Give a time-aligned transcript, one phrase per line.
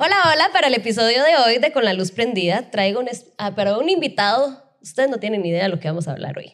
[0.00, 3.56] Hola, hola, para el episodio de hoy de Con la Luz Prendida traigo un, ah,
[3.56, 6.52] para un invitado, ustedes no tienen ni idea de lo que vamos a hablar hoy.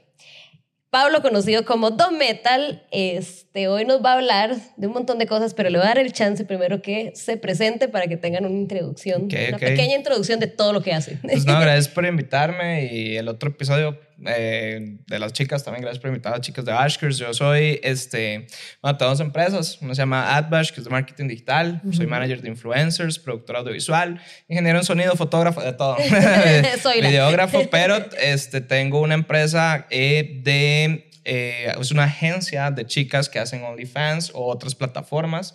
[0.88, 5.26] Pablo, conocido como Dom Metal, este, hoy nos va a hablar de un montón de
[5.26, 8.46] cosas, pero le voy a dar el chance primero que se presente para que tengan
[8.46, 11.18] una introducción, una pequeña introducción de todo lo que hace.
[11.20, 16.00] Pues no, gracias por invitarme y el otro episodio eh, de las chicas también, gracias
[16.00, 17.18] por invitar a las chicas de Bashkers.
[17.18, 18.46] Yo soy, este,
[18.82, 22.42] bueno, tengo dos empresas, una se llama AdBash, que es de marketing digital, soy manager
[22.42, 25.96] de influencers, productor audiovisual, ingeniero en sonido, fotógrafo, de todo,
[26.82, 33.28] soy videógrafo, pero este, tengo una empresa eh, de, eh, es una agencia de chicas
[33.28, 35.54] que hacen OnlyFans o otras plataformas.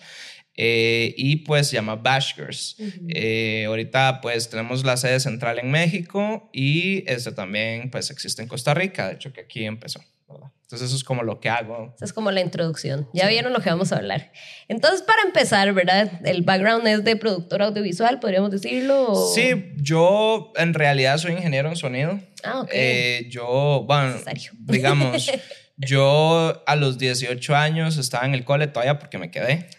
[0.62, 2.76] Eh, y pues se llama Bashgirls.
[3.08, 8.50] Eh, ahorita pues tenemos la sede central en México y este también pues existe en
[8.50, 10.02] Costa Rica, de hecho que aquí empezó.
[10.64, 11.94] Entonces eso es como lo que hago.
[11.96, 13.08] Eso es como la introducción.
[13.14, 14.34] Ya vieron lo que vamos a hablar.
[14.68, 16.12] Entonces para empezar, ¿verdad?
[16.26, 19.16] El background es de productor audiovisual, podríamos decirlo.
[19.34, 22.20] Sí, yo en realidad soy ingeniero en sonido.
[22.44, 22.70] Ah, ok.
[22.74, 24.14] Eh, yo, bueno,
[24.60, 25.32] digamos,
[25.78, 29.70] yo a los 18 años estaba en el cole todavía porque me quedé.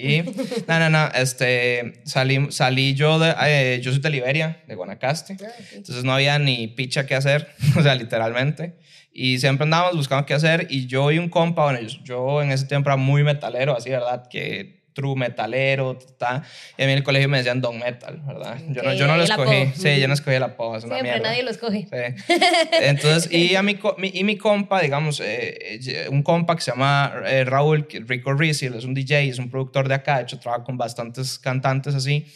[0.00, 0.22] Y,
[0.68, 5.36] no, no, no, este, salí, salí yo de, eh, yo soy de Liberia, de Guanacaste,
[5.44, 8.76] ah, entonces no había ni picha que hacer, o sea, literalmente.
[9.12, 12.66] Y siempre andábamos buscando qué hacer y yo y un compa, bueno, yo en ese
[12.66, 14.28] tiempo era muy metalero, así, ¿verdad?
[14.30, 16.42] Que true metalero, ta,
[16.76, 18.58] y a mí en el colegio me decían don metal, ¿verdad?
[18.68, 21.50] Yo, no, yo no lo escogí, sí, yo no escogí es una Siempre nadie lo
[21.50, 21.86] escoge.
[21.88, 22.34] Sí.
[22.80, 27.12] Entonces, y, a mi, y mi compa, digamos, eh, eh, un compa que se llama
[27.26, 30.64] eh, Raúl Rico Rizzi, es un DJ, es un productor de acá, de hecho trabaja
[30.64, 32.26] con bastantes cantantes así.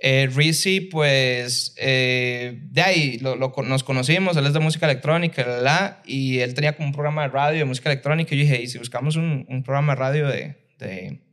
[0.00, 6.40] Eh, Rizzi, pues, de ahí lo, nos conocimos, él es de música electrónica, la, y
[6.40, 8.78] él tenía como un programa de radio de música electrónica, y yo dije, ¿y si
[8.78, 11.27] buscamos un, un programa de radio de, de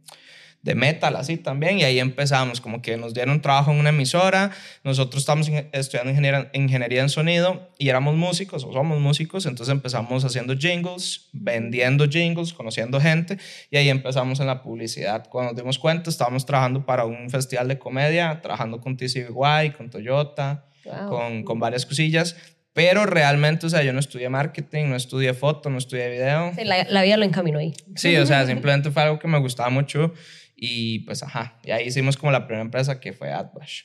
[0.66, 4.50] de metal, así también, y ahí empezamos, como que nos dieron trabajo en una emisora,
[4.84, 10.26] nosotros estamos estudiando ingeniería, ingeniería en sonido y éramos músicos, o somos músicos, entonces empezamos
[10.26, 13.38] haciendo jingles, vendiendo jingles, conociendo gente,
[13.70, 15.28] y ahí empezamos en la publicidad.
[15.30, 19.92] Cuando nos dimos cuenta, estábamos trabajando para un festival de comedia, trabajando con TCBY, con
[19.92, 20.66] Toyota,
[21.08, 22.36] con, con varias cosillas,
[22.74, 26.52] pero realmente, o sea, yo no estudié marketing, no estudié foto, no estudié video.
[26.56, 27.74] Sí, la, la, vida lo encaminó ahí.
[27.96, 30.12] Sí, o sea, simplemente fue algo que me gustaba mucho
[30.58, 33.82] y pues, ajá, y ahí hicimos como la primera empresa que fue AdBash.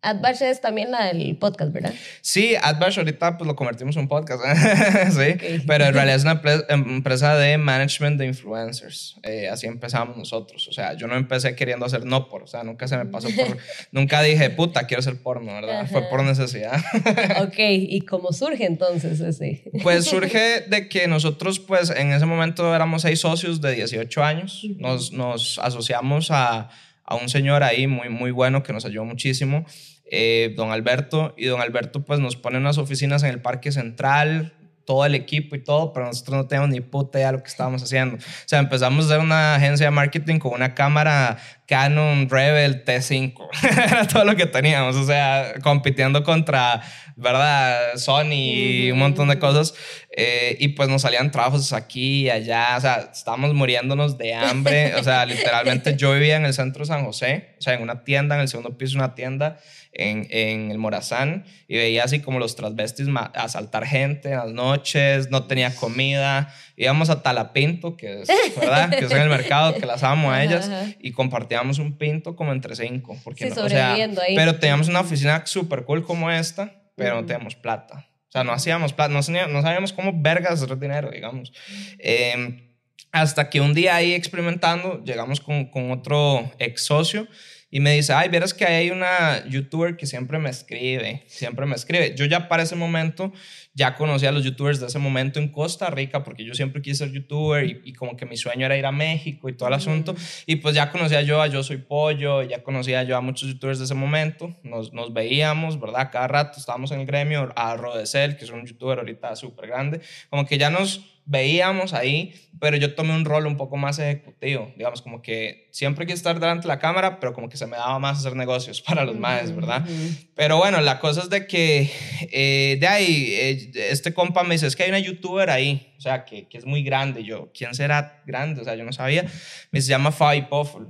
[0.00, 1.92] AdBash es también la del podcast, ¿verdad?
[2.22, 4.42] Sí, AdBash ahorita pues lo convertimos en un podcast,
[5.10, 9.16] sí, pero en realidad es una empresa de management de influencers.
[9.22, 10.66] Eh, así empezamos nosotros.
[10.68, 13.28] O sea, yo no empecé queriendo hacer no por, o sea, nunca se me pasó
[13.28, 13.58] por,
[13.92, 15.86] nunca dije, puta, quiero ser porno, ¿verdad?
[15.90, 16.80] Fue por necesidad.
[17.42, 19.64] ok, ¿y cómo surge entonces ese?
[19.82, 24.64] Pues surge de que nosotros pues en ese momento éramos seis socios de 18 años,
[24.78, 25.97] nos, nos asociamos
[26.30, 26.68] a,
[27.04, 29.64] a un señor ahí muy, muy bueno que nos ayudó muchísimo,
[30.10, 34.54] eh, don Alberto, y don Alberto pues nos pone unas oficinas en el Parque Central,
[34.84, 37.50] todo el equipo y todo, pero nosotros no teníamos ni puta idea de lo que
[37.50, 38.16] estábamos haciendo.
[38.16, 41.36] O sea, empezamos a hacer una agencia de marketing con una cámara
[41.68, 43.34] Canon Rebel T5.
[43.86, 46.80] Era todo lo que teníamos, o sea, compitiendo contra,
[47.14, 47.96] ¿verdad?
[47.96, 49.74] Sony y un montón de cosas.
[50.16, 54.94] Eh, y pues nos salían trabajos aquí y allá, o sea, estábamos muriéndonos de hambre.
[54.96, 58.02] O sea, literalmente yo vivía en el centro de San José, o sea, en una
[58.02, 59.58] tienda, en el segundo piso una tienda
[59.92, 65.30] en, en, el Morazán y veía así como los transvestis asaltar gente en las noches,
[65.30, 66.54] no tenía comida.
[66.76, 68.90] Íbamos a Talapinto, que es, ¿verdad?
[68.90, 72.52] que es en el mercado, que las amo a ellas, y compartíamos un pinto como
[72.52, 73.18] entre cinco.
[73.24, 74.36] Porque sí, no, ahí.
[74.36, 78.06] Pero teníamos una oficina súper cool como esta, pero no teníamos plata.
[78.28, 81.52] O sea, no hacíamos plata, no, no sabíamos cómo vergas hacer dinero, digamos.
[81.98, 82.74] Eh,
[83.10, 87.26] hasta que un día ahí experimentando, llegamos con, con otro ex socio
[87.70, 91.74] y me dice, ay, verás que hay una youtuber que siempre me escribe, siempre me
[91.74, 92.14] escribe.
[92.14, 93.32] Yo ya para ese momento
[93.78, 97.04] ya conocía a los youtubers de ese momento en Costa Rica, porque yo siempre quise
[97.04, 100.16] ser youtuber y, como que mi sueño era ir a México y todo el asunto.
[100.46, 103.78] Y pues ya conocía yo a Yo Soy Pollo, ya conocía yo a muchos youtubers
[103.78, 104.52] de ese momento.
[104.64, 106.10] Nos, nos veíamos, ¿verdad?
[106.10, 110.00] Cada rato estábamos en el gremio, a Rodecel, que es un youtuber ahorita súper grande.
[110.28, 114.72] Como que ya nos veíamos ahí, pero yo tomé un rol un poco más ejecutivo,
[114.76, 117.76] digamos, como que siempre quise estar delante de la cámara, pero como que se me
[117.76, 119.86] daba más hacer negocios para los más, ¿verdad?
[120.34, 121.90] Pero bueno, la cosa es de que
[122.32, 126.00] eh, de ahí, eh, este compa me dice, es que hay una youtuber ahí, o
[126.00, 128.60] sea, que, que, es muy grande, yo, ¿quién será grande?
[128.60, 129.24] O sea, yo no sabía,
[129.70, 130.86] me se llama Fabi Puffle,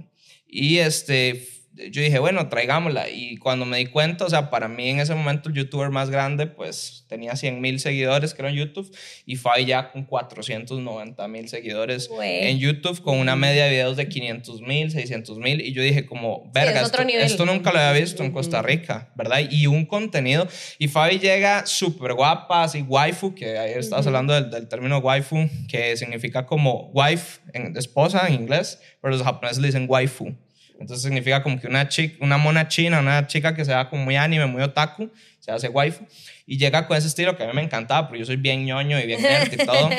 [0.46, 1.57] y este
[1.90, 3.08] yo dije, bueno, traigámosla.
[3.08, 6.10] Y cuando me di cuenta, o sea, para mí en ese momento el youtuber más
[6.10, 8.94] grande, pues tenía 100 mil seguidores, creo, en YouTube,
[9.26, 14.08] y Fabi ya con 490 mil seguidores en YouTube, con una media de videos de
[14.08, 15.60] 500 mil, 600 mil.
[15.60, 16.82] Y yo dije, como, verga,
[17.22, 19.40] esto, nunca lo había visto en Costa Rica, ¿verdad?
[19.50, 20.48] Y un contenido.
[20.78, 25.48] Y Fabi llega súper guapa, así, waifu, que ahí estás hablando del, del, término waifu,
[25.69, 30.34] que significa como wife, en, esposa en inglés, pero los japoneses le dicen waifu.
[30.78, 34.04] Entonces significa como que una, chica, una mona china, una chica que se va como
[34.04, 35.10] muy anime, muy otaku,
[35.40, 36.04] se hace waifu.
[36.46, 38.98] Y llega con ese estilo que a mí me encantaba, porque yo soy bien ñoño
[38.98, 39.90] y bien nerd y todo.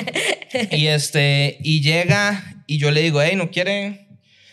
[0.72, 4.08] y, este, y llega y yo le digo, hey, ¿no quiere...?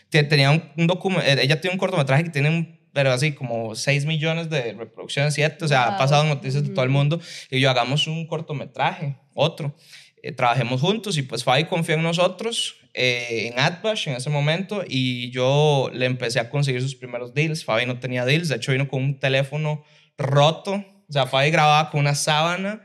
[0.08, 3.74] Tenía un, un documento, eh, ella tiene un cortometraje que tiene un pero así como
[3.74, 7.20] 6 millones de reproducciones, 7, o sea, ha pasado noticias de todo el mundo,
[7.50, 9.76] y yo hagamos un cortometraje, otro,
[10.22, 14.82] eh, trabajemos juntos, y pues Fabi confió en nosotros, eh, en AdBash en ese momento
[14.88, 17.62] y yo le empecé a conseguir sus primeros deals.
[17.62, 19.84] Fabi no tenía deals, de hecho vino con un teléfono
[20.16, 20.82] roto.
[21.08, 22.80] O sea, Fabi grababa con una sábana,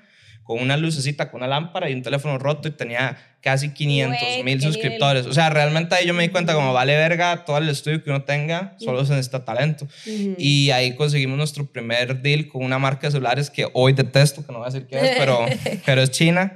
[0.51, 4.61] con una lucecita, con una lámpara y un teléfono roto y tenía casi 500 mil
[4.61, 5.25] suscriptores.
[5.25, 8.09] O sea, realmente ahí yo me di cuenta como vale verga todo el estudio que
[8.09, 9.87] uno tenga, solo se necesita talento.
[10.05, 14.51] Y ahí conseguimos nuestro primer deal con una marca de celulares que hoy detesto, que
[14.51, 15.45] no voy a decir qué es, pero,
[15.85, 16.53] pero es China.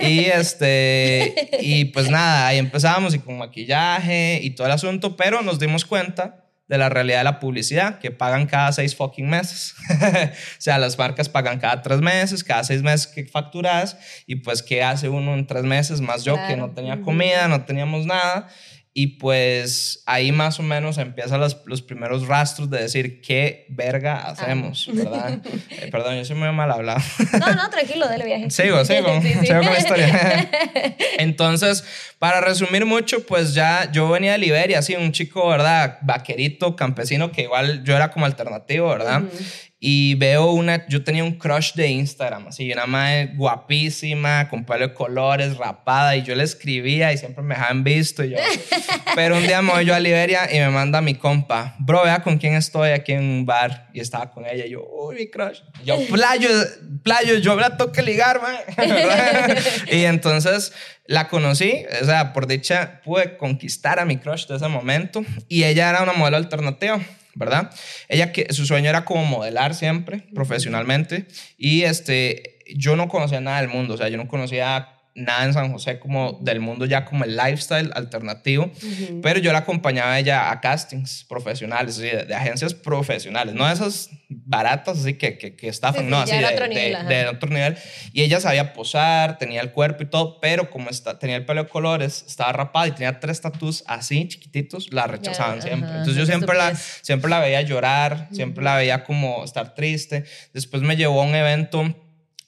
[0.00, 5.42] y este, y pues nada, ahí empezamos y con maquillaje y todo el asunto, pero
[5.42, 9.74] nos dimos cuenta de la realidad de la publicidad, que pagan cada seis fucking meses.
[9.90, 14.62] o sea, las marcas pagan cada tres meses, cada seis meses que facturas, y pues,
[14.62, 16.00] ¿qué hace uno en tres meses?
[16.00, 18.48] Más yo que no tenía comida, no teníamos nada.
[18.96, 24.22] Y pues ahí más o menos empiezan los, los primeros rastros de decir qué verga
[24.24, 24.30] ah.
[24.30, 25.40] hacemos, ¿verdad?
[25.70, 27.00] Eh, perdón, yo soy muy mal hablado.
[27.32, 28.50] no, no, tranquilo, dale viaje.
[28.50, 30.50] Sigo, sigo, sigo con la historia.
[31.18, 31.84] Entonces,
[32.20, 35.98] para resumir mucho, pues ya yo venía de Liberia, así un chico, ¿verdad?
[36.02, 39.22] Vaquerito, campesino, que igual yo era como alternativo, ¿verdad?
[39.86, 44.88] Y veo una, yo tenía un crush de Instagram, así, una madre guapísima, con pelo
[44.88, 48.24] de colores, rapada, y yo le escribía y siempre me dejaban visto.
[48.24, 48.38] Y yo,
[49.14, 52.22] pero un día me voy yo a Liberia y me manda mi compa, bro, vea
[52.22, 55.28] con quién estoy aquí en un bar, y estaba con ella, y yo, uy, mi
[55.28, 55.58] crush.
[55.82, 56.48] Y yo, playo,
[57.02, 58.56] playo, yo la tengo que ligar, man.
[59.92, 60.72] y entonces
[61.04, 65.64] la conocí, o sea, por dicha pude conquistar a mi crush de ese momento, y
[65.64, 67.02] ella era una modelo alternativa.
[67.34, 67.70] ¿Verdad?
[68.08, 71.26] Ella que su sueño era como modelar siempre, profesionalmente,
[71.56, 75.52] y este, yo no conocía nada del mundo, o sea, yo no conocía nada en
[75.52, 78.70] San José como del mundo ya como el lifestyle alternativo,
[79.22, 84.98] pero yo la acompañaba a ella a castings profesionales, de, agencias profesionales, no esas baratas
[84.98, 87.76] así que, que, que estafan, no, así de otro, nivel, de, otro nivel.
[88.12, 91.62] Y ella sabía posar, tenía el cuerpo y todo, pero como está, tenía el pelo
[91.62, 95.90] de colores, estaba rapada y tenía tres tatuos así chiquititos, la rechazaban siempre.
[95.90, 100.24] Entonces yo siempre la, siempre la veía llorar, siempre la veía como estar triste.
[100.52, 101.94] Después me llevó a un evento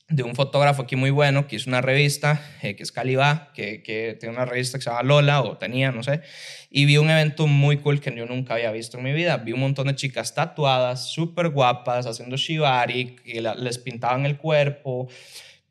[0.08, 3.82] de un fotógrafo aquí muy bueno que hizo una revista, eh, que es Calibá, que,
[3.82, 6.22] que, tiene una revista que se llama Lola, o tenía, no sé,
[6.70, 9.38] y vi un evento muy cool que yo nunca había visto en mi vida.
[9.38, 15.08] Vi un montón de chicas tatuadas, súper guapas, haciendo shibari, que les pintaban el cuerpo,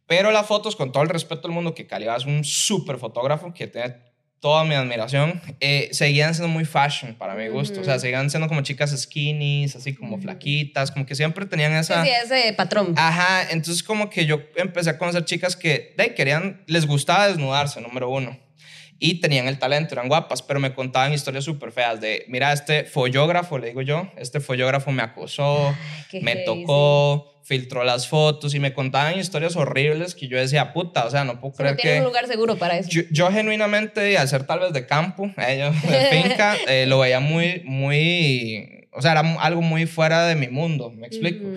[0.08, 3.54] pero las fotos, con todo el respeto del mundo, que Calibá es un súper fotógrafo,
[3.54, 3.96] que tiene
[4.40, 7.82] toda mi admiración, eh, seguían siendo muy fashion para mi gusto.
[7.82, 12.04] O sea, seguían siendo como chicas skinny, así como flaquitas, como que siempre tenían esa...
[12.04, 12.94] Sí, ese patrón.
[12.96, 17.82] Ajá, entonces como que yo empecé a conocer chicas que de, querían, les gustaba desnudarse,
[17.82, 18.45] número uno.
[18.98, 22.86] Y tenían el talento, eran guapas, pero me contaban historias súper feas de, mira, este
[22.86, 25.76] follógrafo, le digo yo, este follógrafo me acosó,
[26.22, 31.12] me tocó filtró las fotos y me contaban historias horribles que yo decía, puta, o
[31.12, 32.00] sea, no puedo creer que...
[32.00, 32.90] un lugar seguro para eso.
[33.12, 37.62] Yo, genuinamente, al ser tal vez de campo, eh, de finca, eh, lo veía muy,
[37.64, 38.85] muy...
[38.96, 41.48] O sea, era algo muy fuera de mi mundo, me explico.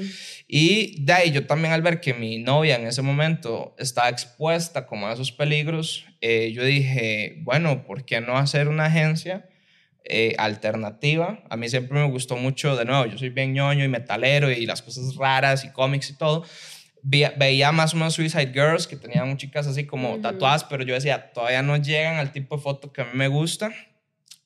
[0.47, 4.87] Y de ahí yo también al ver que mi novia en ese momento estaba expuesta
[4.87, 9.47] como a esos peligros, eh, yo dije, bueno, ¿por qué no hacer una agencia?
[10.11, 11.45] Eh, alternativa.
[11.51, 14.65] A mí siempre me gustó mucho, de nuevo, yo soy bien ñoño y metalero y
[14.65, 16.45] las cosas raras y cómics y todo.
[17.03, 21.31] Veía, más o menos Suicide Girls, que tenían chicas así como tatuadas, pero yo decía,
[21.33, 23.71] todavía no llegan al tipo de foto que a mí me gusta.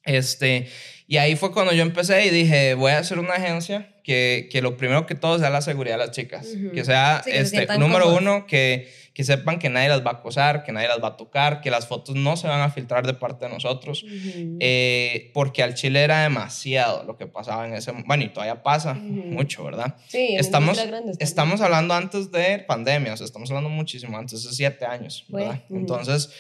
[0.05, 0.69] Este,
[1.13, 4.63] y ahí fue cuando yo empecé y dije, voy a hacer una agencia que, que
[4.63, 6.49] lo primero que todo sea la seguridad de las chicas.
[6.73, 10.73] Que sea, este, número uno, que que sepan que nadie las va a acosar, que
[10.73, 13.45] nadie las va a tocar, que las fotos no se van a filtrar de parte
[13.45, 18.31] de nosotros, eh, porque al Chile era demasiado lo que pasaba en ese bueno, y
[18.31, 19.97] todavía pasa mucho, ¿verdad?
[20.09, 20.83] Sí, estamos,
[21.19, 25.63] estamos hablando antes de pandemia, o sea, estamos hablando muchísimo antes de siete años, ¿verdad?
[25.69, 26.31] Entonces,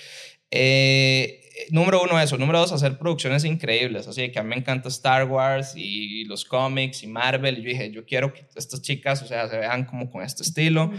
[0.55, 1.41] Eh,
[1.71, 2.37] número uno, eso.
[2.39, 4.09] Número dos, hacer producciones increíbles.
[4.09, 7.59] Así que a mí me encanta Star Wars y los cómics y Marvel.
[7.59, 10.43] Y yo dije, yo quiero que estas chicas, o sea, se vean como con este
[10.43, 10.91] estilo.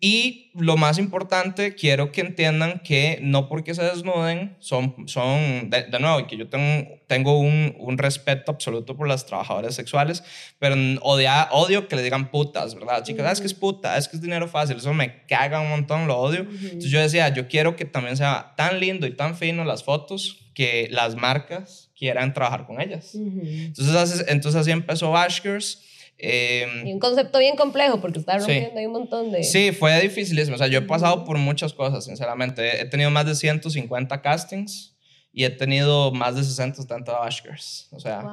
[0.00, 5.86] Y lo más importante, quiero que entiendan que no porque se desnuden, son, son de,
[6.00, 10.22] nuevo, que yo tengo, tengo un, un, respeto absoluto por las trabajadoras sexuales,
[10.58, 13.04] pero odia, odio que le digan putas, ¿verdad?
[13.04, 15.70] Chicas, ah, es que es puta, es que es dinero fácil, eso me caga un
[15.70, 16.40] montón, lo odio.
[16.40, 20.36] Entonces yo decía, yo quiero que también sea tan lindo y tan fino las fotos
[20.52, 23.14] que las marcas quieran trabajar con ellas.
[23.14, 25.82] entonces, entonces así empezó Bashkers.
[26.18, 29.42] Em, y un concepto bien complejo porque está rompiendo ahí un montón de...
[29.44, 30.56] Sí, fue dificilísimo.
[30.56, 32.82] O sea, yo he pasado por muchas cosas, sinceramente.
[32.82, 34.94] He tenido más de 150 castings
[35.32, 37.88] y he tenido más de 60, 70 Oscars.
[37.92, 38.24] O sea,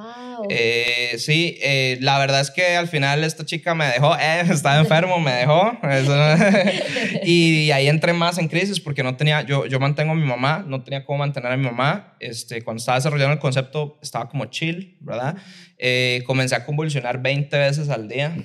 [0.48, 4.78] eh, sí, eh, la verdad es que al final esta chica me dejó, eh, estaba
[4.78, 5.78] enfermo, me dejó.
[7.22, 10.64] y ahí entré más en crisis porque no tenía, yo, yo mantengo a mi mamá,
[10.66, 12.16] no tenía cómo mantener a mi mamá.
[12.18, 15.36] Este, cuando estaba desarrollando el concepto estaba como chill, ¿verdad?
[16.26, 18.36] Comencé a convulsionar 20 veces al día,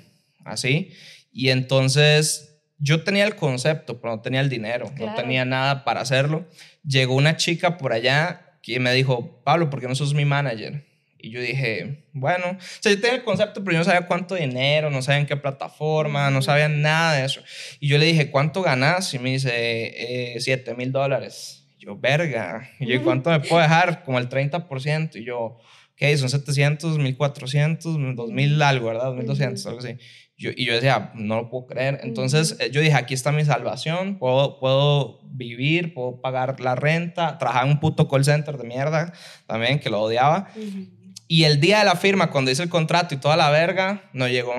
[0.43, 0.91] así.
[1.31, 2.50] Y entonces
[2.81, 6.47] yo tenía el concepto, pero no tenía el dinero, no tenía nada para hacerlo.
[6.83, 10.83] Llegó una chica por allá que me dijo, Pablo, ¿por qué no sos mi manager?
[11.19, 14.33] Y yo dije, bueno, o sea, yo tenía el concepto, pero yo no sabía cuánto
[14.33, 17.41] dinero, no sabía en qué plataforma, no sabía nada de eso.
[17.79, 19.13] Y yo le dije, ¿cuánto ganas?
[19.13, 21.67] Y me dice, 7 eh, mil dólares.
[21.77, 22.67] yo, verga.
[22.79, 24.03] Y yo, ¿cuánto me puedo dejar?
[24.03, 25.17] Como el 30%.
[25.17, 25.37] Y yo,
[25.93, 29.05] ok, son 700, 1400, 2000 algo, ¿verdad?
[29.13, 29.97] 2200, algo así
[30.55, 31.99] y yo decía, no lo puedo creer.
[32.03, 37.37] Entonces eh, yo dije, aquí está mi salvación, puedo, puedo vivir, puedo pagar la renta,
[37.37, 39.13] trabajaba en un puto call center de mierda
[39.45, 40.47] también, que lo odiaba.
[41.27, 44.27] Y el día de la firma, cuando hice el contrato y toda la verga, no
[44.27, 44.55] llegó.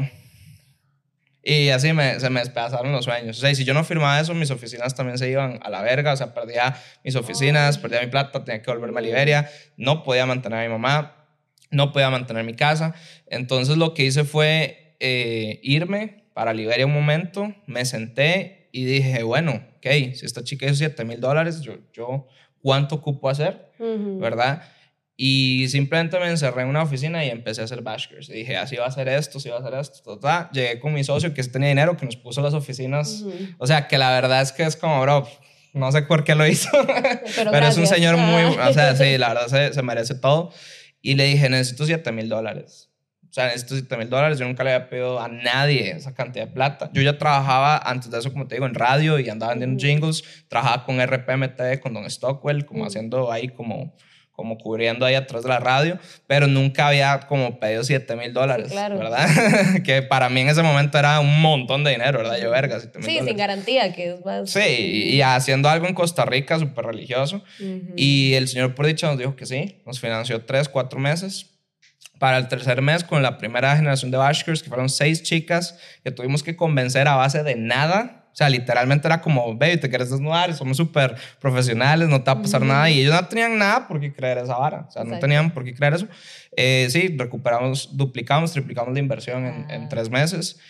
[1.42, 3.36] Y así me, se me despedazaron los sueños.
[3.36, 6.12] O sea, si yo no firmaba eso, mis oficinas también se iban a la verga.
[6.12, 9.50] O sea, perdía mis oficinas, perdía mi plata, tenía que volverme a Liberia.
[9.76, 11.26] No podía mantener a mi mamá,
[11.70, 12.94] no podía mantener mi casa.
[13.26, 19.25] Entonces lo que hice fue eh, irme para Liberia un momento, me senté y dije,
[19.25, 22.28] bueno, ok, si esta chica hizo 7 mil dólares, yo, yo,
[22.61, 23.73] ¿cuánto ocupo hacer?
[23.78, 24.62] ¿Verdad?
[25.16, 28.28] Y simplemente me encerré en una oficina y empecé a hacer bashkers.
[28.28, 30.21] Y dije, así va a ser esto, así va a ser esto.
[30.52, 33.25] Llegué con mi socio que tenía dinero, que nos puso las oficinas.
[33.59, 35.28] O sea, que la verdad es que es como, bro,
[35.75, 36.71] no sé por qué lo hizo,
[37.35, 40.52] pero, es un señor muy, o sea, sí, la verdad se, se merece todo.
[41.00, 42.91] Y le dije, necesito 7 mil dólares.
[43.32, 46.46] O sea, estos 7 mil dólares yo nunca le había pedido a nadie esa cantidad
[46.46, 46.90] de plata.
[46.92, 50.22] Yo ya trabajaba antes de eso, como te digo, en radio y andaba vendiendo jingles.
[50.48, 53.94] Trabajaba con RPMT, con Don Stockwell, como haciendo ahí como
[54.32, 58.72] como cubriendo ahí atrás de la radio, pero nunca había como pedido 7 mil dólares,
[58.72, 58.98] claro.
[58.98, 59.28] ¿verdad?
[59.84, 62.38] que para mí en ese momento era un montón de dinero, ¿verdad?
[62.38, 64.50] Yo, verga, 7 Sí, sin garantía, que es más...
[64.50, 67.42] Sí, y haciendo algo en Costa Rica súper religioso.
[67.94, 71.51] Y el señor por dicho nos dijo que sí, nos financió 3, 4 meses
[72.22, 76.12] para el tercer mes con la primera generación de Bashkers, que fueron seis chicas que
[76.12, 78.28] tuvimos que convencer a base de nada.
[78.32, 82.38] O sea, literalmente era como, baby, te quieres desnudar, somos súper profesionales, no te va
[82.38, 82.88] a pasar nada.
[82.88, 84.86] Y ellos no tenían nada por qué creer esa vara.
[84.88, 86.06] O sea, no tenían por qué creer eso.
[86.56, 90.60] Eh, sí, recuperamos, duplicamos, triplicamos la inversión en, en, tres meses.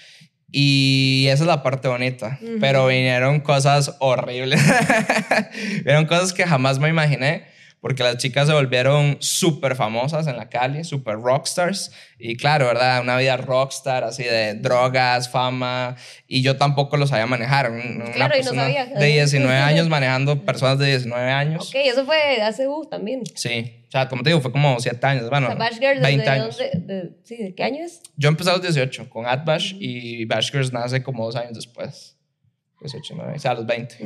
[0.50, 2.38] Y esa es la parte bonita.
[2.61, 4.59] Pero vinieron cosas horribles.
[5.85, 7.52] vinieron cosas que jamás me imaginé
[7.83, 11.91] porque las chicas se volvieron súper famosas en la calle, súper rockstars.
[12.17, 13.03] Y claro, ¿verdad?
[13.03, 15.97] Una vida rockstar, así de drogas, fama.
[16.29, 17.73] Y yo tampoco lo sabía manejar.
[18.15, 18.87] claro, y no sabía.
[18.87, 21.69] De 19 años manejando personas de 19 años.
[21.69, 23.25] Ok, eso fue hace uh, también.
[23.35, 23.85] Sí.
[23.89, 25.29] O sea, como te digo, fue como 7 años.
[25.29, 26.59] Bueno, o sea, Bash Girls, 20 años.
[26.59, 28.01] De, sí, ¿de qué año es?
[28.17, 32.17] Yo empecé a los 18 con AdBash y Bash Girls nace como dos años después.
[32.83, 33.97] 18, 19, o sea, a los 20.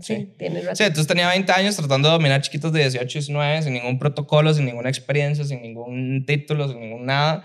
[0.00, 0.76] sí, tienes razón.
[0.76, 4.52] Sí, entonces tenía 20 años tratando de dominar chiquitos de 18, 19, sin ningún protocolo,
[4.54, 7.44] sin ninguna experiencia, sin ningún título, sin ningún nada.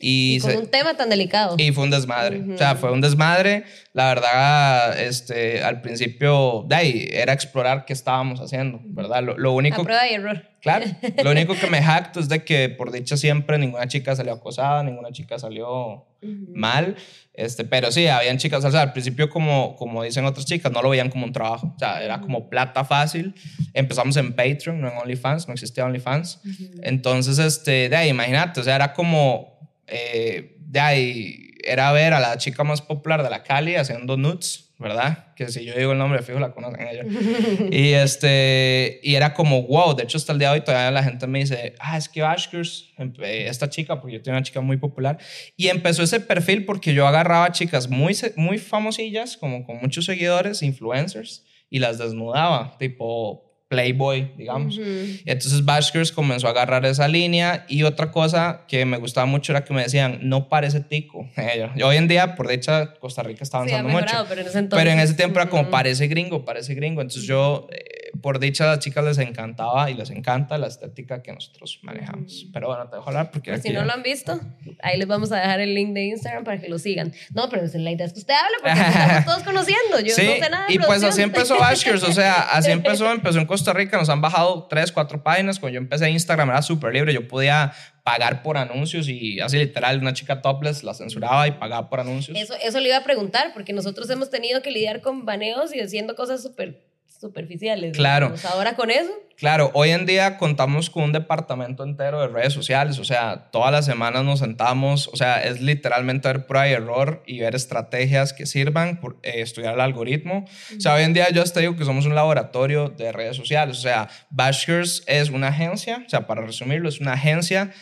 [0.00, 1.56] Y, con un tema tan delicado.
[1.58, 2.42] Y fue un desmadre.
[2.54, 3.64] O sea, fue un desmadre.
[3.92, 9.22] La verdad, este, al principio, de ahí, era explorar qué estábamos haciendo, ¿verdad?
[9.22, 9.82] Lo, lo único...
[9.82, 10.50] A prueba y error.
[10.60, 10.86] Claro.
[11.24, 14.82] Lo único que me jacto es de que, por dicha siempre, ninguna chica salió acosada,
[14.82, 16.96] ninguna chica salió mal.
[17.32, 20.82] Este, pero sí, habían chicas, o sea, al principio, como, como dicen otras chicas, no
[20.82, 21.72] lo veían como un trabajo.
[21.74, 23.34] O sea, era como plata fácil.
[23.72, 26.40] Empezamos en Patreon, no en OnlyFans, no existía OnlyFans.
[26.82, 29.49] Entonces, este, de ahí, imagínate, o sea, era como
[29.90, 34.72] eh, de ahí era ver a la chica más popular de la Cali haciendo nuts,
[34.78, 35.34] ¿verdad?
[35.34, 37.04] Que si yo digo el nombre fijo la conocen ella.
[37.70, 41.02] y este y era como wow, de hecho hasta el día de hoy todavía la
[41.02, 42.92] gente me dice, "Ah, es que Ashkers,
[43.22, 45.18] esta chica porque yo tengo una chica muy popular."
[45.56, 50.62] Y empezó ese perfil porque yo agarraba chicas muy muy famosillas como con muchos seguidores,
[50.62, 54.76] influencers y las desnudaba, tipo Playboy, digamos.
[54.76, 59.52] Y entonces Bashkers comenzó a agarrar esa línea y otra cosa que me gustaba mucho
[59.52, 61.30] era que me decían, no parece tico.
[61.76, 64.26] Yo, hoy en día, por dicha, Costa Rica está avanzando mucho.
[64.28, 67.00] Pero en, ese entonces, pero en ese tiempo era como, parece gringo, parece gringo.
[67.00, 71.22] Entonces yo, eh, por dicha, a las chicas les encantaba y les encanta la estética
[71.22, 72.46] que nosotros manejamos.
[72.52, 73.50] Pero bueno, te dejo hablar porque...
[73.50, 74.40] Pues si no lo han visto,
[74.82, 77.12] ahí les vamos a dejar el link de Instagram para que lo sigan.
[77.32, 80.00] No, pero la idea es que usted hable porque estamos todos conociendo.
[80.00, 83.38] Yo no sé nada de Y pues así empezó Bashkers, o sea, así empezó, empezó
[83.38, 85.58] en Costa Rica, nos han bajado tres, cuatro páginas.
[85.58, 89.98] Cuando yo empecé Instagram era súper libre, yo podía pagar por anuncios y así literal
[89.98, 92.36] una chica topless la censuraba y pagaba por anuncios.
[92.36, 95.80] Eso, eso le iba a preguntar porque nosotros hemos tenido que lidiar con baneos y
[95.80, 97.96] haciendo cosas súper superficiales.
[97.96, 98.34] Claro.
[98.52, 99.10] Ahora con eso.
[99.36, 103.72] Claro, hoy en día contamos con un departamento entero de redes sociales, o sea, todas
[103.72, 108.34] las semanas nos sentamos, o sea, es literalmente ver prueba y error y ver estrategias
[108.34, 110.44] que sirvan, por, eh, estudiar el algoritmo.
[110.76, 113.78] O sea, hoy en día yo hasta digo que somos un laboratorio de redes sociales,
[113.78, 117.72] o sea, Bashkers es una agencia, o sea, para resumirlo, es una agencia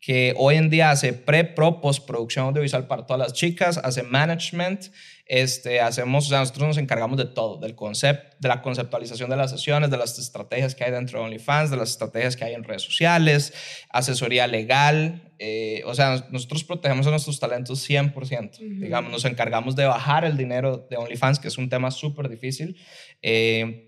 [0.00, 4.86] que hoy en día hace pre, pro, postproducción audiovisual para todas las chicas, hace management,
[5.26, 9.36] este, hacemos, o sea, nosotros nos encargamos de todo, del concepto, de la conceptualización de
[9.36, 12.54] las sesiones, de las estrategias que hay dentro de OnlyFans, de las estrategias que hay
[12.54, 13.52] en redes sociales,
[13.90, 19.84] asesoría legal, eh, o sea, nosotros protegemos a nuestros talentos 100%, digamos, nos encargamos de
[19.84, 22.76] bajar el dinero de OnlyFans, que es un tema súper difícil.
[23.20, 23.87] Eh,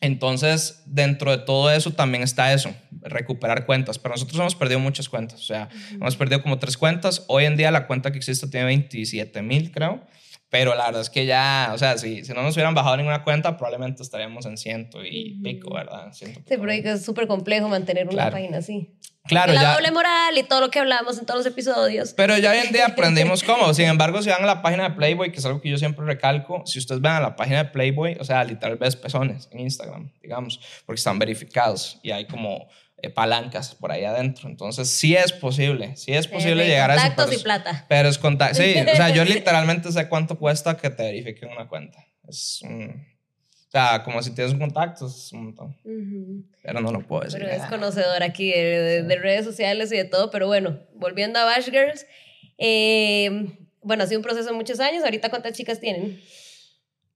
[0.00, 3.98] entonces, dentro de todo eso también está eso, recuperar cuentas.
[3.98, 5.40] Pero nosotros hemos perdido muchas cuentas.
[5.40, 7.24] O sea, hemos perdido como tres cuentas.
[7.28, 10.00] Hoy en día la cuenta que existe tiene 27 mil, creo.
[10.48, 13.22] Pero la verdad es que ya, o sea, si, si no nos hubieran bajado ninguna
[13.22, 16.08] cuenta, probablemente estaríamos en ciento y pico, ¿verdad?
[16.12, 18.90] sí, pero es súper complejo mantener una página así.
[19.26, 22.14] Claro, la doble moral y todo lo que hablamos en todos los episodios.
[22.14, 23.72] Pero ya hoy en día aprendimos cómo.
[23.74, 26.04] Sin embargo, si van a la página de Playboy, que es algo que yo siempre
[26.04, 29.60] recalco, si ustedes van a la página de Playboy, o sea, literal ves pezones en
[29.60, 32.68] Instagram, digamos, porque están verificados y hay como
[33.02, 34.48] eh, palancas por ahí adentro.
[34.48, 37.06] Entonces, sí es posible, sí es posible llegar a eso.
[37.06, 37.86] Contactos y plata.
[37.88, 38.56] Pero es contacto.
[38.56, 42.04] Sí, o sea, yo literalmente sé cuánto cuesta que te verifiquen una cuenta.
[42.28, 43.06] Es un.
[43.70, 45.76] O sea, como si tienes un contacto, es un montón.
[46.60, 47.38] Pero no lo puedo decir.
[47.38, 50.32] Pero es conocedor aquí de, redes sociales y de todo.
[50.32, 52.04] Pero bueno, volviendo a Bash Girls.
[52.58, 53.46] Eh,
[53.80, 55.04] bueno, ha sido un proceso de muchos años.
[55.04, 56.20] ¿Ahorita cuántas chicas tienen?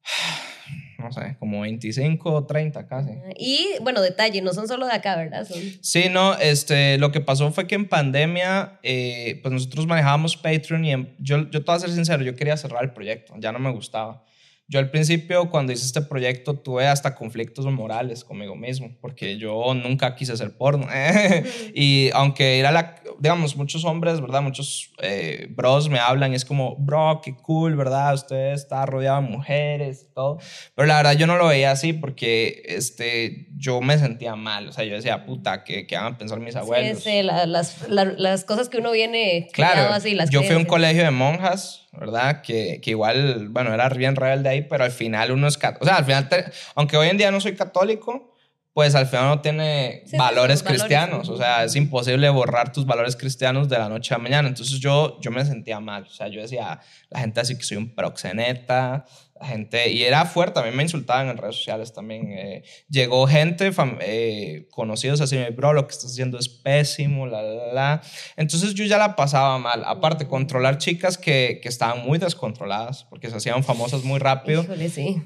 [1.00, 3.10] no sé, como 25 o 30 casi.
[3.36, 5.48] Y bueno, detalle, no son solo de acá, ¿verdad?
[5.80, 10.84] Sí, no, este, lo que pasó fue que en pandemia, eh, pues nosotros manejábamos Patreon
[10.84, 13.58] y yo, yo te voy a ser sincero, yo quería cerrar el proyecto, ya no
[13.58, 14.24] me gustaba.
[14.66, 19.74] Yo al principio, cuando hice este proyecto, tuve hasta conflictos morales conmigo mismo, porque yo
[19.74, 20.86] nunca quise hacer porno.
[21.74, 24.40] y aunque era la, digamos, muchos hombres, ¿verdad?
[24.40, 28.14] Muchos eh, bros me hablan y es como, bro, qué cool, ¿verdad?
[28.14, 30.38] Usted está rodeado de mujeres y todo.
[30.74, 34.68] Pero la verdad yo no lo veía así porque este, yo me sentía mal.
[34.68, 37.02] O sea, yo decía, puta, ¿qué, qué van a pensar mis abuelos?
[37.02, 40.14] Sí, sí, las, las, cosas que uno viene claro, así.
[40.14, 42.42] Las yo fui a un colegio de monjas ¿verdad?
[42.42, 45.84] Que, que, igual, bueno, era bien rebelde ahí, pero al final uno es católico.
[45.84, 48.34] O sea, al final, aunque hoy en día no soy católico,
[48.74, 51.28] pues al final no tiene valores cristianos.
[51.28, 54.48] O sea, es imposible borrar tus valores cristianos de la noche a la mañana.
[54.48, 56.02] Entonces yo, yo me sentía mal.
[56.02, 59.04] O sea, yo decía, la gente así que soy un proxeneta,
[59.44, 62.32] gente, y era fuerte, a mí me insultaban en redes sociales también.
[62.32, 67.72] Eh, llegó gente, eh, conocidos así, bro, lo que estás haciendo es pésimo, la, la,
[67.72, 68.02] la.
[68.36, 69.82] Entonces yo ya la pasaba mal.
[69.86, 74.64] Aparte, controlar chicas que, que estaban muy descontroladas, porque se hacían famosas muy rápido.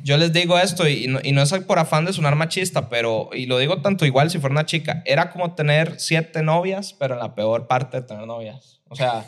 [0.02, 3.31] Yo les digo esto, y no, y no es por afán de sonar machista, pero,
[3.33, 7.14] y lo digo tanto igual si fuera una chica, era como tener siete novias, pero
[7.14, 8.81] en la peor parte de tener novias.
[8.88, 9.26] O sea,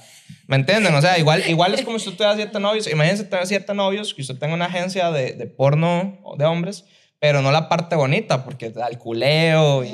[0.50, 0.92] ¿me entienden?
[0.94, 2.86] O sea, igual, igual es como si usted tuviera siete novios.
[2.88, 6.84] Imagínense tener siete novios, que usted tenga una agencia de, de porno de hombres,
[7.20, 9.88] pero no la parte bonita, porque al culeo y,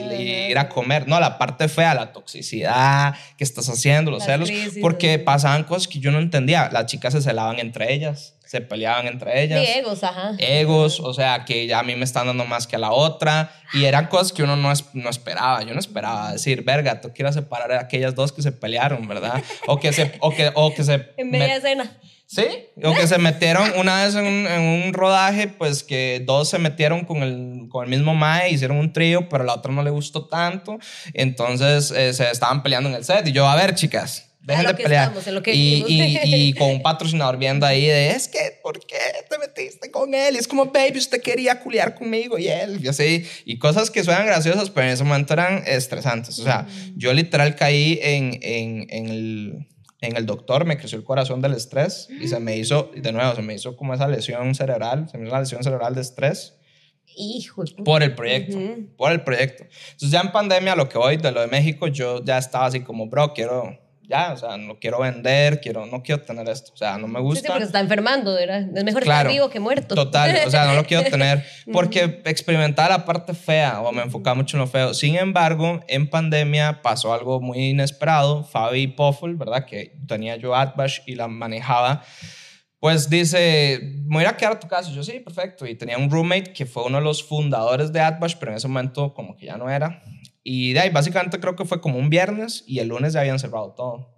[0.50, 1.08] ir a comer.
[1.08, 4.50] No, la parte fea, la toxicidad que estás haciendo, los celos.
[4.80, 6.70] porque pasaban cosas que yo no entendía.
[6.72, 9.66] Las chicas se celaban entre ellas se peleaban entre ellas.
[9.66, 10.34] Sí, egos, ajá.
[10.38, 13.50] Egos, o sea, que ya a mí me están dando más que a la otra.
[13.72, 15.62] Y eran cosas que uno no, no esperaba.
[15.64, 19.42] Yo no esperaba decir, verga, tú quieres separar a aquellas dos que se pelearon, ¿verdad?
[19.66, 20.12] O que se...
[20.20, 21.98] O que, o que se en media escena.
[22.26, 22.44] Sí,
[22.82, 26.58] o que se metieron una vez en un, en un, rodaje, pues que dos se
[26.58, 29.82] metieron con el, con el mismo Mae, hicieron un trío, pero a la otra no
[29.84, 30.78] le gustó tanto.
[31.14, 33.26] Entonces eh, se estaban peleando en el set.
[33.28, 35.12] Y yo, a ver, chicas, Dejen de pelear.
[35.46, 38.96] y, y, y, con un patrocinador viendo ahí de, es que, ¿por qué
[39.28, 40.36] te metiste con él?
[40.36, 43.26] Y es como, baby, usted quería culiar conmigo y él, y así.
[43.44, 46.38] Y cosas que suenan graciosas, pero en ese momento eran estresantes.
[46.38, 46.92] O sea, mm.
[46.96, 49.66] yo literal caí en, en, en, el,
[50.00, 53.34] en el doctor, me creció el corazón del estrés y se me hizo, de nuevo,
[53.34, 56.54] se me hizo como esa lesión cerebral, se me hizo una lesión cerebral de estrés
[57.16, 57.64] Hijo.
[57.84, 58.88] por el proyecto, Ujú.
[58.96, 59.64] por el proyecto.
[59.64, 62.80] Entonces ya en pandemia, lo que voy de lo de México, yo ya estaba así
[62.80, 66.76] como, bro, quiero, ya, o sea, no quiero vender, quiero, no quiero tener esto, o
[66.76, 67.48] sea, no me Sí, sí, gusta.
[67.48, 68.62] porque se está enfermando, ¿verdad?
[68.76, 69.28] Es mejor Claro.
[69.28, 69.94] estar vivo que muerto.
[69.94, 74.34] Total, o sea, no lo quiero tener porque experimentaba la parte fea o me enfocaba
[74.34, 74.94] mucho en lo feo.
[74.94, 78.44] Sin embargo, en pandemia pasó algo muy inesperado.
[78.44, 79.64] Fabi Poffel, ¿verdad?
[79.66, 82.02] Que tenía yo AdBash y la manejaba.
[82.78, 84.90] Pues dice, me voy a quedar a tu casa.
[84.90, 85.66] Y yo, sí, perfecto.
[85.66, 88.68] Y tenía un roommate que fue uno de los fundadores de AdBash, pero en ese
[88.68, 90.02] momento como que ya no era.
[90.48, 93.40] Y de ahí, básicamente creo que fue como un viernes y el lunes ya habían
[93.40, 94.14] cerrado todo.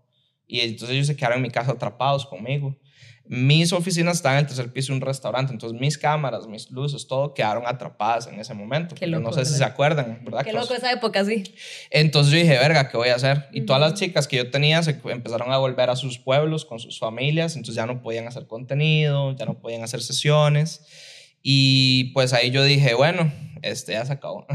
[0.47, 2.77] Y entonces ellos se quedaron en mi casa atrapados conmigo.
[3.25, 7.07] Mis oficinas estaban en el tercer piso de un restaurante, entonces mis cámaras, mis luces,
[7.07, 8.95] todo quedaron atrapadas en ese momento.
[8.95, 9.67] Qué loco, no sé si ¿verdad?
[9.67, 10.45] se acuerdan, ¿verdad?
[10.45, 11.45] Qué loco esa época, sí.
[11.91, 13.47] Entonces yo dije, verga, ¿qué voy a hacer?
[13.53, 16.79] Y todas las chicas que yo tenía se empezaron a volver a sus pueblos con
[16.79, 20.85] sus familias, entonces ya no podían hacer contenido, ya no podían hacer sesiones.
[21.43, 24.47] Y pues ahí yo dije, bueno, este ya se acabó.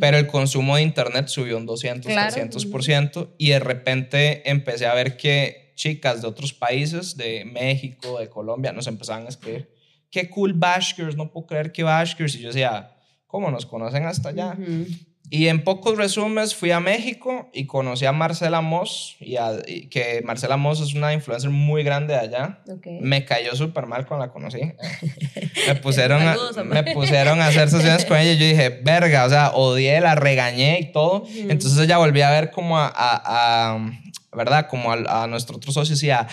[0.00, 2.34] Pero el consumo de internet subió un 200, Claro.
[2.36, 8.28] 300% y de repente empecé a ver que chicas de otros países, de México, de
[8.28, 9.70] Colombia, nos empezaban a escribir,
[10.10, 12.34] qué cool Bashkers, no puedo creer que Bashkers.
[12.34, 14.56] Y yo decía, ¿cómo nos conocen hasta allá?
[14.58, 14.86] Ujú.
[15.30, 19.88] Y en pocos resúmenes fui a México y conocí a Marcela Moss, y a- y
[19.88, 22.60] que Marcela Moss es una influencer muy grande de allá.
[22.68, 22.86] Ok.
[23.00, 24.60] Me cayó súper mal cuando la conocí.
[25.66, 29.28] Me pusieron, a, me pusieron a hacer sesiones con ella y yo dije, verga, o
[29.28, 31.26] sea, odié, la regañé y todo.
[31.34, 33.78] Entonces ella volví a ver como a, a-
[34.32, 34.66] ¿verdad?
[34.68, 36.26] Como a, a nuestro otro socio y decía,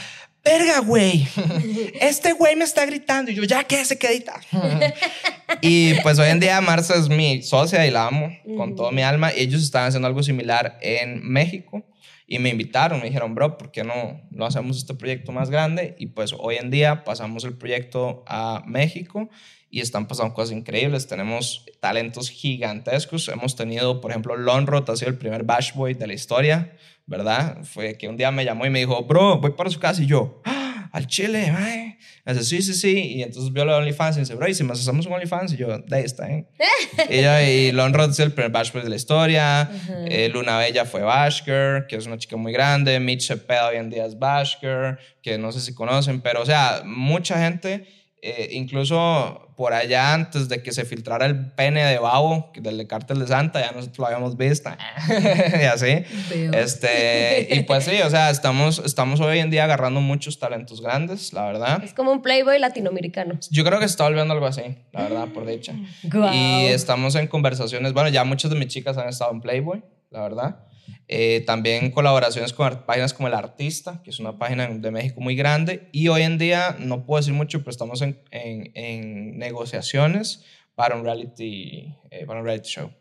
[0.43, 1.27] verga, güey,
[2.01, 3.31] este güey me está gritando.
[3.31, 4.39] Y yo, ya, que se quedita.
[5.61, 9.01] y pues hoy en día Marcia es mi socia y la amo con todo mi
[9.01, 9.31] alma.
[9.31, 11.85] Ellos estaban haciendo algo similar en México.
[12.27, 15.95] Y me invitaron, me dijeron, bro, ¿por qué no, no hacemos este proyecto más grande?
[15.99, 19.29] Y pues hoy en día pasamos el proyecto a México
[19.69, 21.05] y están pasando cosas increíbles.
[21.05, 23.27] Tenemos talentos gigantescos.
[23.27, 27.59] Hemos tenido, por ejemplo, Lonrod ha sido el primer Bash Boy de la historia, ¿verdad?
[27.63, 30.01] Fue que un día me llamó y me dijo, bro, voy para su casa.
[30.01, 31.97] Y yo, "Ah, al Chile, mae.
[32.25, 33.13] Dice, sí, sí, sí.
[33.15, 35.53] Y entonces vio de OnlyFans y dice, bro, ¿y si nos hacemos un OnlyFans?
[35.53, 36.27] Y yo, de ahí está
[37.09, 39.69] y, yo, y Lonrod es el primer Bash Boy de la historia.
[40.07, 42.99] Eh, Luna Bella fue Bashker, que es una chica muy grande.
[42.99, 46.81] Mitch Cepeda hoy en día es Bashker, que no sé si conocen, pero o sea,
[46.85, 47.87] mucha gente,
[48.27, 52.87] eh, incluso por allá antes de que se filtrara el pene de Babo, del de
[52.87, 54.71] Cártel de Santa, ya nosotros lo habíamos visto.
[55.61, 56.03] y así.
[56.51, 61.33] Este, y pues sí, o sea, estamos, estamos hoy en día agarrando muchos talentos grandes,
[61.33, 61.83] la verdad.
[61.83, 63.37] Es como un playboy latinoamericano.
[63.51, 65.73] Yo creo que se está volviendo algo así, la verdad, por dicha.
[66.03, 66.33] Guau.
[66.33, 67.93] Y estamos en conversaciones.
[67.93, 70.65] Bueno, ya muchas de mis chicas han estado en Playboy, la verdad.
[71.07, 75.35] Eh, también colaboraciones con páginas como El Artista, que es una página de México muy
[75.35, 75.89] grande.
[75.91, 80.43] Y hoy en día, no puedo decir mucho, pero estamos en, en, en negociaciones
[80.75, 82.91] para un reality, eh, para un reality show.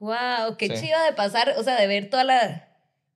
[0.00, 0.86] Wow, qué Sí.
[0.86, 2.68] chiva de pasar, o sea, de ver toda la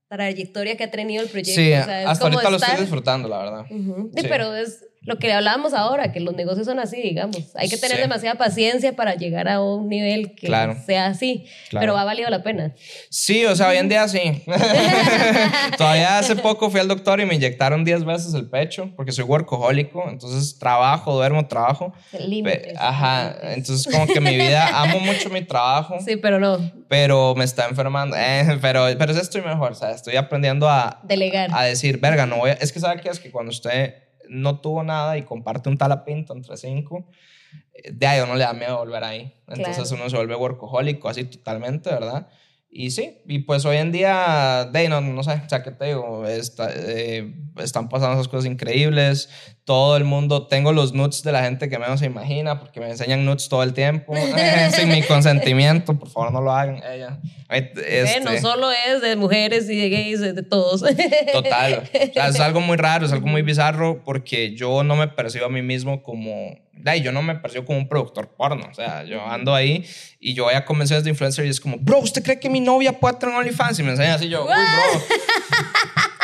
[0.08, 1.60] trayectoria que ha tenido el proyecto.
[1.60, 3.66] Sí, o sea, hasta ahorita lo estoy estar- disfrutando, la verdad.
[3.70, 4.10] Ujú.
[4.14, 4.26] Sí, Sí.
[4.28, 7.36] pero es lo que hablábamos ahora, que los negocios son así, digamos.
[7.54, 8.02] Hay que tener Sí.
[8.02, 10.76] demasiada paciencia para llegar a un nivel que Claro.
[10.86, 11.82] sea así, Claro.
[11.82, 12.72] pero ha valido la pena.
[13.10, 14.42] Sí, o sea, hoy en día sí.
[15.78, 19.24] Todavía hace poco fui al doctor y me inyectaron 10 veces el pecho porque soy
[19.24, 21.92] workahólico, entonces trabajo, duermo, trabajo.
[22.18, 22.74] Límites.
[22.78, 27.44] Ajá, entonces como que mi vida, amo mucho mi trabajo, Sí, pero no, pero me
[27.44, 28.16] está enfermando.
[28.16, 31.50] Eh, pero, pero estoy mejor, o sea, estoy aprendiendo a, delegar.
[31.52, 32.54] a decir, verga, no voy a...
[32.54, 33.08] Es que ¿sabe qué?
[33.08, 33.94] Es que cuando usted
[34.28, 37.08] no tuvo nada y comparte un talapinto entre cinco,
[37.72, 39.34] eh, de ahí uno le da miedo volver ahí.
[39.48, 40.02] Entonces Claro.
[40.02, 42.28] uno se vuelve workahólico así totalmente, ¿verdad?
[42.76, 45.84] Y sí, y pues hoy en día, de no, no sé, o sea, ¿qué te
[45.84, 46.26] digo?
[46.26, 49.28] Está- eh, están pasando esas cosas increíbles.
[49.62, 52.90] Todo el mundo, tengo los nudes de la gente que menos se imagina, porque me
[52.90, 54.12] enseñan nudes todo el tiempo,
[54.76, 56.82] sin mi consentimiento, por favor no lo hagan.
[56.82, 57.20] Ella.
[57.48, 60.80] Eh, Este, no solo es de mujeres y de gays, es de todos.
[61.32, 61.84] Total.
[62.10, 65.46] O sea, es algo muy raro, es algo muy bizarro porque yo no me percibo
[65.46, 66.58] a mí mismo como...
[66.84, 68.66] Ay, yo no me percibo como un productor porno.
[68.70, 69.84] O sea, yo ando ahí
[70.20, 72.60] y yo voy a convenciones de influencer y es como, bro, ¿usted cree que mi
[72.60, 73.78] novia puede tener OnlyFans?
[73.78, 75.02] Y me enseña así yo, uy, bro.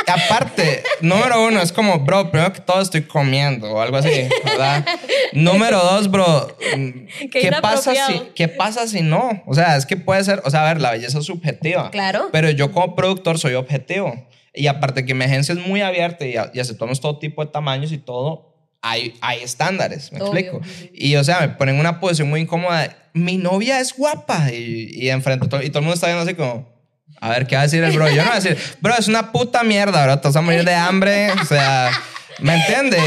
[0.07, 4.85] Aparte, número uno, es como, bro, primero que todo estoy comiendo o algo así, ¿verdad?
[5.33, 8.21] número dos, bro, Qué ¿qué pasa, si.
[8.35, 9.43] ¿qué pasa si no?
[9.47, 11.91] O sea, es que puede ser, o sea, a ver, la belleza es subjetiva.
[11.91, 12.29] Claro.
[12.33, 14.27] Pero yo como productor soy objetivo.
[14.53, 17.93] Y aparte que mi agencia es muy abierta y, y aceptamos todo tipo de tamaños
[17.93, 18.50] y todo,
[18.83, 20.41] hay, hay estándares, me Obvio.
[20.41, 20.61] explico.
[20.95, 22.97] Y o sea, me ponen en una posición muy incómoda.
[23.13, 24.51] Mi novia es guapa.
[24.53, 26.69] Y, y enfrente, todo, y todo el mundo está viendo así como,
[27.21, 28.09] a ver, ¿qué va a decir el bro?
[28.09, 30.65] Yo no voy a decir, bro, es una puta mierda, bro, te vas a morir
[30.65, 31.31] de hambre.
[31.33, 31.91] O sea,
[32.39, 33.03] ¿me entiendes?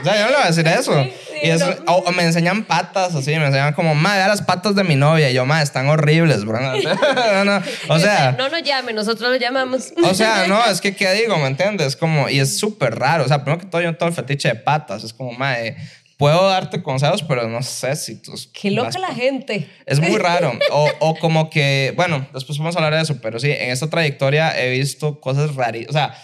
[0.00, 1.02] O sea, yo no le voy a decir eso.
[1.02, 1.92] Sí, y eso, no.
[1.92, 4.96] o, o me enseñan patas, así, me enseñan como, ma, vea las patas de mi
[4.96, 5.30] novia.
[5.30, 6.58] Y yo, ma, están horribles, bro.
[6.58, 9.92] No, no, O sea, No nos llame, nosotros lo llamamos.
[10.02, 11.36] o sea, no, es que, ¿qué digo?
[11.38, 11.96] ¿Me entiendes?
[11.96, 13.24] Como, y es súper raro.
[13.24, 15.04] O sea, primero que todo, yo tengo el fetiche de patas.
[15.04, 15.76] Es como, ma, eh,
[16.16, 18.48] puedo darte consejos, pero no sé si tus.
[18.48, 19.68] Qué loca las la gente.
[19.86, 20.52] es muy raro.
[20.70, 23.88] O, o como que, bueno, después vamos a hablar de eso, pero sí, en esta
[23.88, 25.90] trayectoria he visto cosas rarísimas.
[25.90, 26.14] O sea,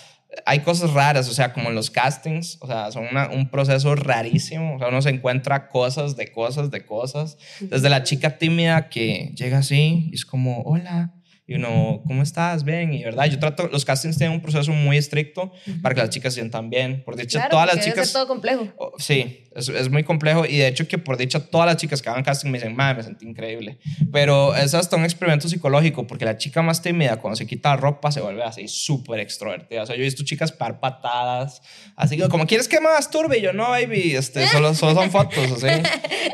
[0.47, 4.77] hay cosas raras, o sea, como los castings, o sea, son un proceso rarísimo.
[4.77, 7.39] O sea, uno se encuentra cosas de cosas de cosas.
[7.61, 11.15] Desde la chica tímida que llega así y es como, hola.
[11.47, 12.65] Y uno, ¿cómo estás?
[12.65, 12.95] Bien.
[12.95, 15.53] Y verdad, yo trato, los castings tienen un proceso muy estricto
[15.83, 17.03] para que las chicas se sientan bien.
[17.05, 18.07] Por dicho, Claro, todas las chicas.
[18.09, 18.67] ser todo complejo.
[18.79, 22.01] Oh, Sí, es, es muy complejo y de hecho que por dicha todas las chicas
[22.01, 23.79] que hagan casting me dicen, madre, me sentí increíble.
[24.11, 27.77] Pero es hasta un experimento psicológico porque la chica más tímida cuando se quita la
[27.77, 29.83] ropa se vuelve así súper extrovertida.
[29.83, 31.61] O sea, yo he visto chicas par patadas,
[31.95, 33.37] así que como, ¿quieres que me masturbe?
[33.39, 35.83] Y yo, no, baby, este, solo, solo son fotos, así,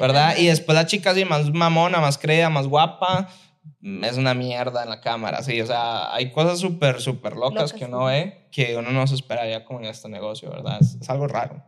[0.01, 0.37] ¿verdad?
[0.38, 3.29] Y después la chica así más mamona, más creída, más guapa,
[3.82, 5.60] es una mierda en la cámara, sí.
[5.60, 9.14] O sea, hay cosas súper, súper locas, Locas, que uno ve que uno no se
[9.14, 10.78] esperaría como en este negocio, ¿verdad?
[10.80, 11.62] Es, es algo raro.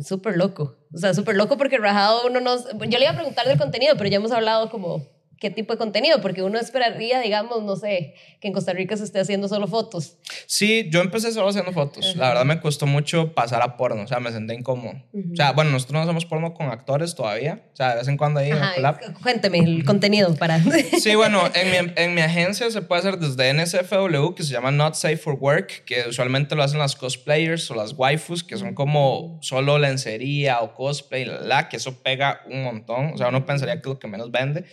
[0.00, 0.76] Súper loco.
[0.92, 2.64] O sea, súper loco porque rajado uno nos...
[2.64, 5.06] Yo le iba a preguntar del contenido, pero ya hemos hablado como
[5.38, 9.04] qué tipo de contenido, porque uno esperaría, digamos, no sé, que en Costa Rica se
[9.04, 10.18] esté haciendo solo fotos.
[10.46, 12.16] Sí, yo empecé solo haciendo fotos.
[12.16, 14.94] La verdad me costó mucho pasar a porno, o sea, me senté incómodo.
[15.12, 18.16] O sea, bueno, nosotros no hacemos porno con actores todavía, o sea, de vez en
[18.16, 20.58] cuando ahí en el Ajá, cuénteme el contenido para...
[20.98, 24.70] Sí, bueno, en mi, en mi agencia se puede hacer desde NSFW, que se llama
[24.70, 28.74] Not Safe for Work, que usualmente lo hacen las cosplayers o las waifus, que son
[28.74, 33.12] como solo lencería o cosplay, la, la, que eso pega un montón.
[33.14, 34.64] O sea, uno pensaría que es lo que menos vende.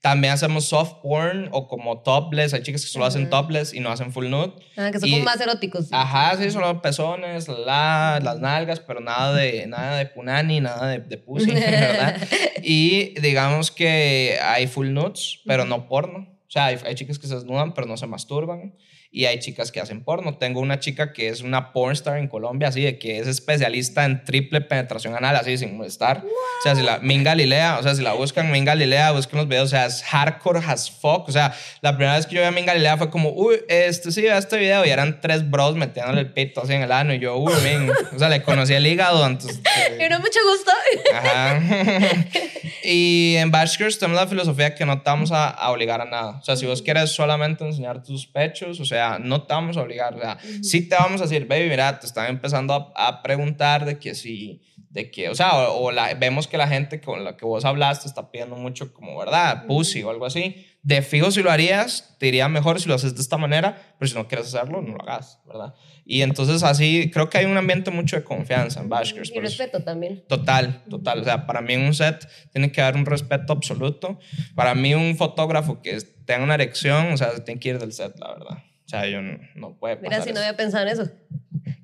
[0.00, 2.54] También hacemos soft porn o como topless.
[2.54, 4.52] Hay chicas que solo hacen topless y no hacen full nude.
[4.76, 5.88] Ah, que son Y- como más eróticos.
[5.92, 10.98] Ajá, sí, solo pezones, la, las nalgas, pero nada de, nada de punani, nada de,
[11.00, 12.16] de pussy, ¿verdad?
[12.62, 16.28] Y digamos que hay full nudes, pero no porno.
[16.46, 18.74] O sea, hay, hay chicas que se desnudan, pero no se masturban.
[19.10, 20.36] Y hay chicas que hacen porno.
[20.36, 24.22] Tengo una chica que es una pornstar en Colombia, así de que es especialista en
[24.22, 26.18] triple penetración anal, así sin molestar.
[26.26, 29.48] O sea, si la Min Galilea, o sea, si la buscan Min Galilea, buscan los
[29.48, 31.26] videos, o sea, es hardcore as fuck.
[31.26, 34.12] O sea, la primera vez que yo vi a Min Galilea fue como, uy, este
[34.12, 34.84] sí, este video.
[34.84, 37.14] Y eran tres bros metiéndole el pito así en el ano.
[37.14, 37.90] Y yo, uy, Min.
[38.14, 39.62] O sea, le conocí el hígado antes.
[39.62, 40.70] de- Pero mucho gusto.
[41.14, 41.60] Ajá.
[42.84, 46.38] y en Bashkers tenemos la filosofía que no te vamos a, a obligar a nada.
[46.40, 49.82] O sea, si vos quieres solamente enseñar tus pechos, o sea, no te vamos a
[49.82, 50.14] obligar.
[50.14, 53.84] O sea, sí te vamos a decir, baby, mira, te están empezando a, a preguntar
[53.84, 57.24] de que si, de que, o sea, o, o la, vemos que la gente con
[57.24, 59.66] la que vos hablaste está pidiendo mucho como, ¿verdad?
[59.66, 60.64] Pussy o algo así.
[60.82, 64.08] De fijo si lo harías, te iría mejor si lo haces de esta manera, pero
[64.08, 65.74] si no quieres hacerlo, no lo hagas, ¿verdad?
[66.10, 69.28] Y entonces así, creo que hay un ambiente mucho de confianza en Bashkers.
[69.30, 70.24] Y por eso- respeto también.
[70.28, 71.20] Total, total.
[71.20, 74.18] O sea, para mí en un set tiene que haber un respeto absoluto.
[74.54, 77.92] Para mí un fotógrafo que tenga una erección, o sea, se tiene que ir del
[77.92, 78.58] set, la verdad.
[78.88, 81.10] O sea, yo no, no puede pasar Mira, si no había pensado en eso.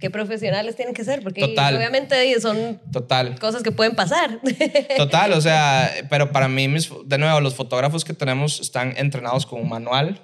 [0.00, 1.76] Qué profesionales tienen que ser, porque Total.
[1.76, 3.38] obviamente son Total.
[3.38, 4.40] cosas que pueden pasar.
[4.96, 9.44] Total, o sea, pero para mí, mis- de nuevo, los fotógrafos que tenemos están entrenados
[9.44, 10.18] con un manual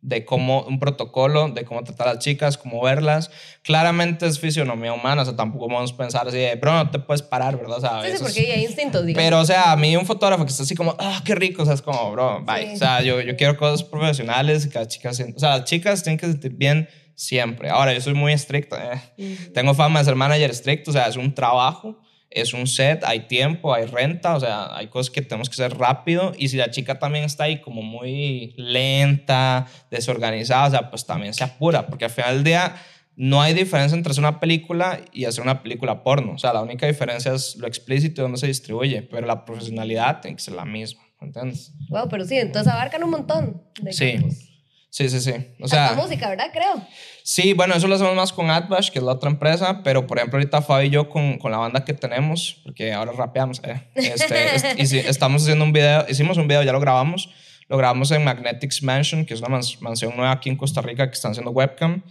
[0.00, 3.30] de cómo, un protocolo, de cómo tratar a las chicas, cómo verlas.
[3.62, 6.98] Claramente es fisionomía humana, o sea, tampoco vamos a pensar así de, bro, no te
[7.00, 7.78] puedes parar, ¿verdad?
[7.78, 9.24] O sea, a Sí, sí, porque hay instintos, digamos.
[9.26, 11.64] Pero, o sea, a mí un fotógrafo que está así como, ah, qué rico, o
[11.64, 12.68] sea, es como, bro, bye.
[12.68, 12.74] Sí.
[12.74, 15.64] O sea, yo, yo quiero cosas profesionales y que las chicas, sientan- o sea, las
[15.64, 17.68] chicas tienen que sentir bien siempre.
[17.68, 19.50] Ahora, yo soy muy estricto, eh.
[19.52, 21.98] tengo fama de ser manager estricto, o sea, es un trabajo,
[22.30, 25.78] es un set, hay tiempo, hay renta, o sea, hay cosas que tenemos que hacer
[25.78, 31.06] rápido y si la chica también está ahí como muy lenta, desorganizada, o sea, pues
[31.06, 32.76] también se apura, porque al final del día
[33.16, 36.32] no hay diferencia entre hacer una película y hacer una película porno.
[36.34, 40.20] O sea, la única diferencia es lo explícito y dónde se distribuye, pero la profesionalidad
[40.20, 41.72] tiene que ser la misma, ¿entiendes?
[41.88, 44.12] Wow, pero sí, entonces abarcan un montón de Sí.
[44.12, 44.47] campos.
[44.90, 45.32] Sí, sí, sí.
[45.60, 46.46] O Hasta sea, música, ¿verdad?
[46.52, 46.80] Creo.
[47.22, 50.16] sí, bueno, eso lo hacemos más con Adbash, que es la otra empresa, pero por
[50.18, 53.82] ejemplo, ahorita Fabi y yo con, con la banda que tenemos, porque ahora rapeamos, eh,
[53.94, 57.28] este, est- hici- estamos haciendo un video, hicimos un video, ya lo grabamos,
[57.68, 61.06] lo grabamos en Magnetics Mansion, que es una mans- mansión nueva aquí en Costa Rica
[61.06, 62.02] que están haciendo webcam.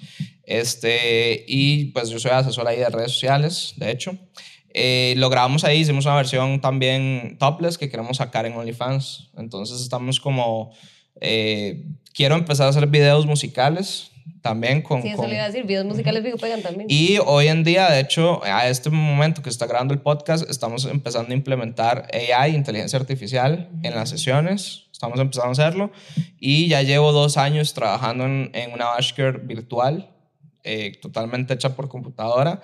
[0.44, 4.18] Este, y pues yo soy asesor ahí de redes sociales, de hecho.
[4.74, 9.32] Eh, lo grabamos ahí, hicimos una versión también topless que queremos sacar en OnlyFans.
[9.38, 10.74] Entonces estamos como,
[11.22, 15.02] eh, quiero empezar a hacer videos musicales también con...
[15.02, 15.66] Sí, eso con- le iba a decir.
[15.66, 16.88] Videos musicales fijo pegan también.
[16.90, 20.86] y hoy en día, de hecho, a este momento que está grabando el podcast, estamos
[20.86, 24.84] empezando a implementar AI, inteligencia artificial, en las sesiones.
[24.92, 25.92] Estamos empezando a hacerlo.
[26.40, 30.10] Y ya llevo dos años trabajando en, en una Bashker virtual.
[30.70, 32.60] Eh, totalmente hecha por computadora.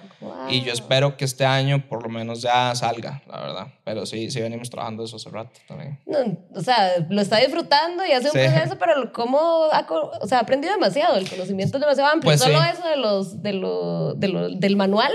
[0.50, 0.74] Y yo Wow.
[0.74, 3.68] espero que este año por lo menos ya salga, la verdad.
[3.86, 6.00] Pero sí, sí venimos trabajando eso hace rato también.
[6.06, 6.18] No,
[6.54, 8.39] o sea, lo está disfrutando y hace un Sí.
[8.39, 9.39] proceso, pero cómo
[9.72, 9.88] ha,
[10.22, 12.30] o sea, ha aprendido demasiado, el conocimiento es demasiado amplio.
[12.30, 12.68] Pues Solo sí.
[12.74, 15.12] eso de los, de lo, de lo- del manual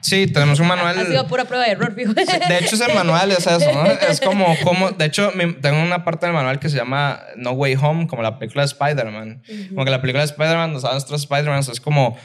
[0.00, 0.98] Sí, tenemos un manual.
[0.98, 2.12] ha sido pura prueba de error, fijo.
[2.14, 2.22] De
[2.58, 3.86] hecho, ese manual es eso, ¿no?
[3.86, 7.76] Es como, como de hecho, tengo una parte del manual que se llama No Way
[7.76, 9.42] Home, como la película de Spider-Man.
[9.70, 12.16] Como que la película de Spider-Man, los nuestros Spider-Man, es como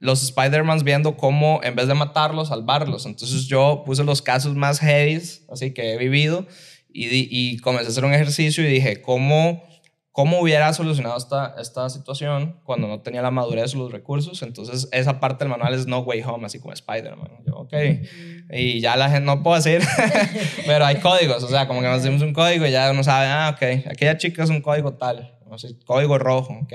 [0.00, 3.06] los Spider-Mans viendo cómo, en vez de matarlos, salvarlos.
[3.06, 5.20] Entonces yo puse los casos más heavy,
[5.52, 6.46] así que he vivido,
[6.92, 9.67] y, y comencé a hacer un ejercicio y dije, ¿cómo,
[10.18, 14.42] cómo hubiera solucionado esta, esta situación cuando no tenía la madurez o los recursos?
[14.42, 17.44] Entonces esa parte del manual es No Way Home, así como Spider-Man.
[17.46, 17.72] Yo, ok.
[18.50, 19.80] Y ya la gente no puedo decir,
[20.66, 23.28] pero hay códigos, o sea, como que nos dimos un código y ya uno sabe,
[23.28, 26.72] ah, ok, aquella chica es un código tal, no sé, código rojo, ok,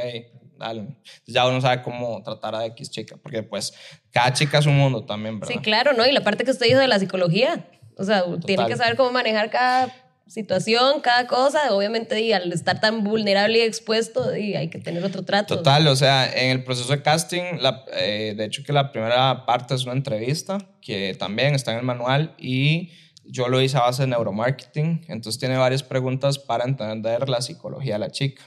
[0.58, 0.80] dale.
[0.80, 3.74] Entonces ya uno sabe cómo tratar a X chica, porque pues
[4.12, 5.54] cada chica es un mundo también, ¿verdad?
[5.54, 6.08] Sí, claro, ¿no?
[6.08, 7.68] Y la parte que usted dijo de la psicología.
[7.96, 11.74] O sea, tiene que saber cómo manejar cada situación, cada cosa.
[11.74, 15.58] Obviamente, y al estar tan vulnerable y expuesto, y hay que tener otro trato.
[15.58, 19.46] Total, o sea, en el proceso de casting, la- eh, de hecho que la primera
[19.46, 22.92] parte es una entrevista, que también está en el manual, y
[23.26, 27.94] yo lo hice a base de neuromarketing, entonces tiene varias preguntas para entender la psicología
[27.94, 28.44] de la chica.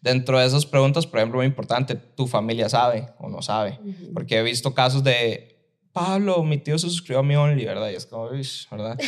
[0.00, 3.78] Dentro de esas preguntas, por ejemplo, muy importante, ¿tu familia sabe o no sabe?
[4.14, 5.47] Porque he visto casos de,
[5.98, 7.90] Pablo, mi tío se suscribió a mi Only, ¿verdad?
[7.90, 8.98] Y es como, ¿verdad?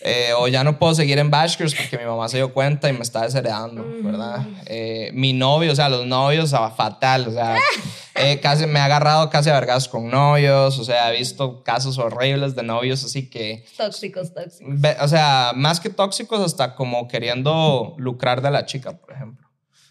[0.00, 2.92] Eh, o ya no puedo seguir en Bashkers porque mi mamá se dio cuenta y
[2.92, 4.46] me está desheredando, ¿verdad?
[4.66, 7.56] Eh, mi novio, o sea, los novios, fatal, o sea,
[8.14, 11.96] eh, casi me ha agarrado casi a vergas con novios, o sea, he visto casos
[11.98, 14.74] horribles de novios, así que, Tóxicos, tóxicos.
[15.00, 19.43] o sea, más que tóxicos, hasta como queriendo lucrar de la chica, por ejemplo.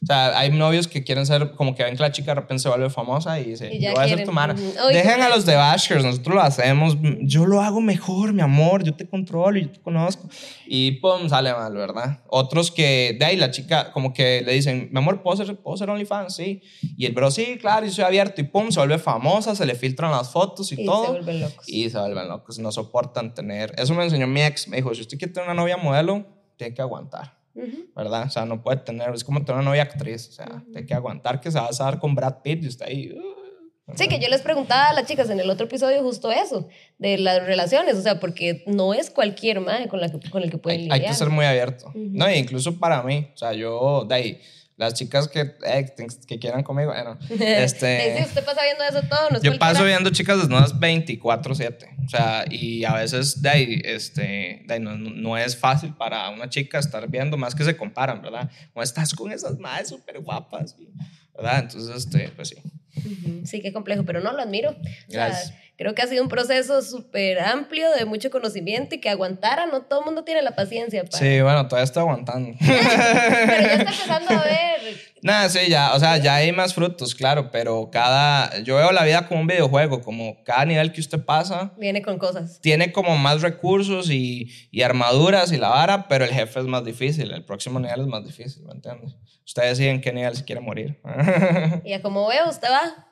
[0.04, 2.62] O sea, hay novios que quieren ser, como que ven que la chica de repente
[2.62, 4.54] se vuelve famosa y dice, Y yo voy a ser quieren, tu mara.
[4.54, 8.84] Ay, Dejen a los de Bashers, nosotros lo hacemos, yo lo hago mejor, mi amor,
[8.84, 10.28] yo te controlo, yo te conozco.
[10.68, 12.22] Y pum, sale mal, ¿verdad?
[12.28, 15.78] Otros que, de ahí la chica como que le dicen, mi amor, ¿puedo ser, ¿puedo
[15.78, 16.36] ser OnlyFans?
[16.36, 16.62] Sí.
[16.98, 18.42] Y el bro, sí, claro, y soy abierto.
[18.42, 21.06] Y pum, se vuelve famosa, se le filtran las fotos y, Y todo.
[21.06, 21.70] se vuelven locos.
[21.70, 23.74] Y se vuelven locos, no soportan tener.
[23.78, 26.26] Eso me enseñó mi ex, me dijo, si usted quiere tener una novia modelo,
[26.58, 27.43] tiene que aguantar.
[27.96, 28.24] ¿Verdad?
[28.28, 30.94] O sea, no puede tener, es como tener una novia actriz, o sea, hay que
[30.94, 33.12] aguantar que se va a casar con Brad Pitt y está ahí.
[33.12, 36.70] uh, Sí, que yo les preguntaba a las chicas en el otro episodio justo eso,
[36.98, 40.50] de las relaciones, o sea, porque no es cualquier madre con, la que, con el
[40.50, 41.02] que pueden hay, lidiar.
[41.02, 41.92] hay que ser muy abierto.
[41.94, 44.42] No, e incluso para mí, o sea, yo, de ahí,
[44.76, 45.94] las chicas que, eh,
[46.28, 48.18] que quieran conmigo, bueno, este...
[48.18, 49.60] Sí, usted pasa viendo eso todo, no es Yo cualquiera.
[49.60, 54.80] paso viendo chicas desnudas 24/7, o sea, y a veces de ahí, este, de ahí
[54.80, 58.50] no, no es fácil para una chica estar viendo, más que se comparan, ¿verdad?
[58.74, 60.76] Como estás con esas madres súper guapas,
[61.36, 61.60] ¿verdad?
[61.60, 62.56] Entonces, este, pues sí.
[63.46, 64.72] Sí, qué complejo, pero no lo admiro.
[64.72, 65.34] O sea.
[65.78, 69.82] Creo que ha sido un proceso súper amplio de mucho conocimiento y que aguantara, no
[69.82, 71.18] todo el mundo tiene la paciencia para.
[71.18, 72.58] Sí, bueno, todavía estoy aguantando.
[72.60, 75.14] Pero ya está empezando a ver.
[75.22, 79.06] Nada, sí, ya, o sea, ya hay más frutos, claro, pero cada, yo veo la
[79.06, 82.60] vida como un videojuego, como cada nivel que usted pasa Viene con cosas.
[82.60, 86.84] tiene como más recursos y, y armaduras y la vara, pero el jefe es más
[86.84, 89.16] difícil, el próximo nivel es más difícil, ¿me entiendes?
[89.46, 91.00] Ustedes deciden en qué nivel se quiere morir.
[91.86, 93.08] Y ya como veo, usted va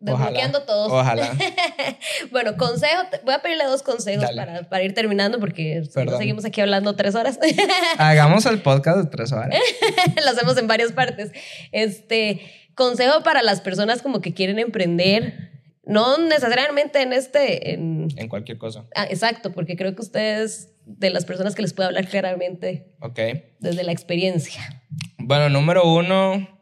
[0.00, 0.92] desbloqueando Ojalá, todos.
[0.92, 1.32] Ojalá.
[2.30, 6.44] Bueno, consejo, voy a pedirle dos consejos para, para ir terminando porque si no seguimos
[6.44, 7.38] aquí hablando tres horas.
[7.98, 9.58] Hagamos el podcast de tres horas.
[10.24, 11.32] lo hacemos en varias partes.
[11.72, 12.40] Este,
[12.74, 15.50] consejo para las personas como que quieren emprender,
[15.84, 18.84] no necesariamente en este, en, En cualquier cosa.
[18.94, 23.18] ah, exacto, porque creo que ustedes de las personas que les puede hablar claramente Ok.
[23.58, 24.82] desde la experiencia.
[25.18, 26.57] Bueno, número uno.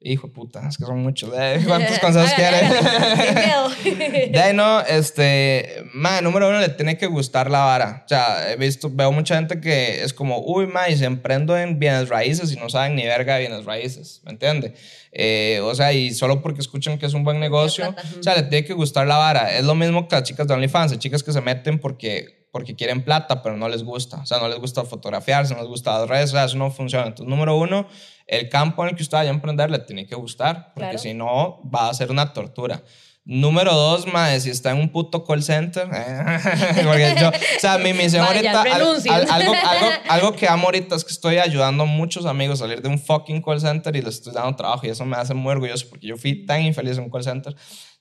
[0.00, 1.30] Hijo de puta, es que son muchos.
[1.36, 1.60] ¿eh?
[1.66, 2.78] ¿Cuántos consejos Hágale, quiere?
[2.78, 4.32] hágale, sin miedo.
[4.32, 8.02] De ahí no, este, ma, número uno, le tiene que gustar la vara.
[8.04, 11.58] O sea, he visto, veo mucha gente que es como, uy, ma, y se emprendo
[11.58, 14.74] en bienes raíces y no saben ni verga de bienes raíces, ¿me entiende?
[15.10, 18.44] Eh, o sea, y solo porque escuchan que es un buen negocio, o sea, le
[18.44, 19.56] tiene que gustar la vara.
[19.56, 22.76] Es lo mismo que las chicas de OnlyFans, hay chicas que se meten porque, porque
[22.76, 24.18] quieren plata, pero no les gusta.
[24.18, 26.70] O sea, no les gusta fotografiarse, no les gusta las redes, o sea, eso no
[26.70, 27.06] funciona.
[27.06, 27.88] Entonces, número uno,
[28.28, 30.98] el campo en el que usted vaya a emprender le tiene que gustar, porque Claro.
[30.98, 32.82] si no, va a ser una tortura.
[33.24, 35.86] Número dos, mae, si está en un puto call center.
[36.84, 38.62] porque yo, o sea, mi misión ahorita.
[38.62, 42.60] al- al- algo, algo, algo que amo ahorita es que estoy ayudando a muchos amigos
[42.60, 45.16] a salir de un fucking call center y les estoy dando trabajo y eso me
[45.16, 47.54] hace muy orgulloso porque yo fui tan infeliz en un call center.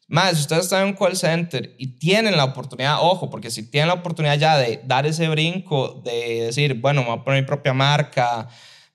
[0.09, 3.69] Más, si ustedes están en un call center y tienen la oportunidad, ojo, porque si
[3.69, 7.41] tienen la oportunidad ya de dar ese brinco, de decir, bueno, me voy a poner
[7.41, 8.47] mi propia marca,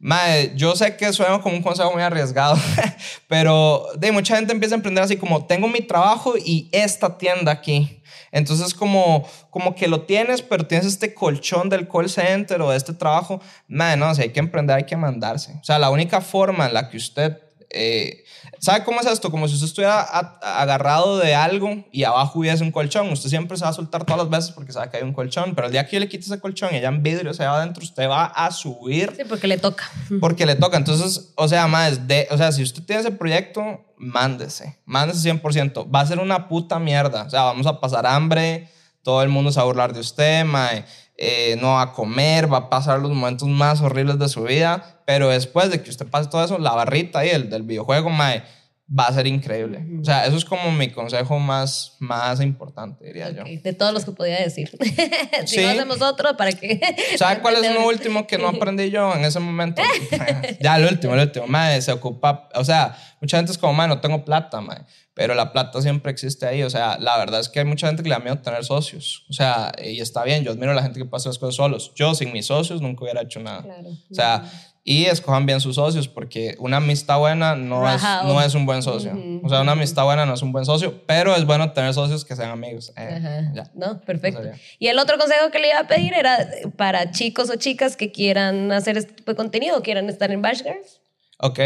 [0.05, 2.57] Mae, yo sé que suena como un consejo muy arriesgado,
[3.29, 7.53] pero de mucha gente empieza a emprender así como tengo mi trabajo y esta tienda
[7.53, 8.03] aquí.
[8.33, 12.79] Entonces, como, como que lo tienes, pero tienes este colchón del call center o de
[12.79, 13.41] este trabajo.
[13.69, 15.53] Mae, no, si hay que emprender, hay que mandarse.
[15.61, 17.39] O sea, la única forma en la que usted
[17.73, 18.25] eh,
[18.63, 19.31] ¿Sabe cómo es esto?
[19.33, 23.11] Como si usted estuviera agarrado de algo y abajo hubiese un colchón.
[23.11, 25.57] Usted siempre se va a soltar todas las veces porque sabe que hay un colchón,
[25.57, 27.57] pero el día que yo le quite ese colchón y ya en vidrio se va
[27.57, 29.13] adentro, usted va a subir.
[29.17, 29.91] Sí, porque le toca.
[30.21, 30.77] Porque le toca.
[30.77, 34.79] Entonces, o sea, más de, o sea, si usted tiene ese proyecto, mándese.
[34.85, 35.93] Mándese 100%.
[35.93, 37.25] Va a ser una puta mierda.
[37.25, 38.69] O sea, vamos a pasar hambre,
[39.03, 40.85] todo el mundo se va a burlar de usted, mae.
[41.25, 45.03] Eh, no va a comer, va a pasar los momentos más horribles de su vida,
[45.07, 48.43] pero después de que usted pase todo eso, la barrita ahí el, del videojuego, mae,
[48.91, 49.87] va a ser increíble.
[50.01, 53.45] O sea, eso es como mi consejo más, más importante, diría yo.
[53.45, 54.77] De todos los que podía decir.
[55.47, 56.81] si no hacemos otro, ¿para qué?
[57.17, 59.81] ¿Sabe cuál es lo último que no aprendí yo en ese momento?
[60.61, 61.47] ya, el último, el último.
[61.47, 64.85] Mae, se ocupa, o sea, mucha gente es como, mae, no tengo plata, mae.
[65.15, 66.63] Pero la plata siempre existe ahí.
[66.63, 69.25] O sea, la verdad es que hay mucha gente que le da miedo tener socios.
[69.29, 70.43] O sea, y está bien.
[70.43, 71.93] Yo admiro a la gente que pasa las cosas solos.
[71.95, 73.63] Yo sin mis socios nunca hubiera hecho nada.
[73.63, 73.91] Claro.
[73.91, 74.51] O sea,
[74.85, 78.83] y escojan bien sus socios porque una amistad buena no, es, no es un buen
[78.83, 79.13] socio.
[79.45, 82.25] O sea, una amistad buena no es un buen socio, pero es bueno tener socios
[82.25, 82.93] que sean amigos.
[82.97, 83.71] Eh, ya.
[83.75, 84.43] No, perfecto.
[84.81, 86.37] Y el otro consejo que le iba a pedir era
[86.77, 90.63] para chicos o chicas que quieran hacer este tipo de contenido, quieran estar en Bash
[90.65, 91.01] Girls.
[91.39, 91.59] Ok,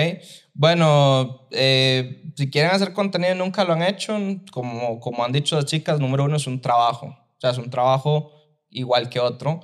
[0.59, 4.17] bueno, eh, si quieren hacer contenido y nunca lo han hecho,
[4.53, 7.07] como, como han dicho las chicas, número uno es un trabajo.
[7.09, 8.33] O sea, es un trabajo
[8.71, 9.61] igual que otro.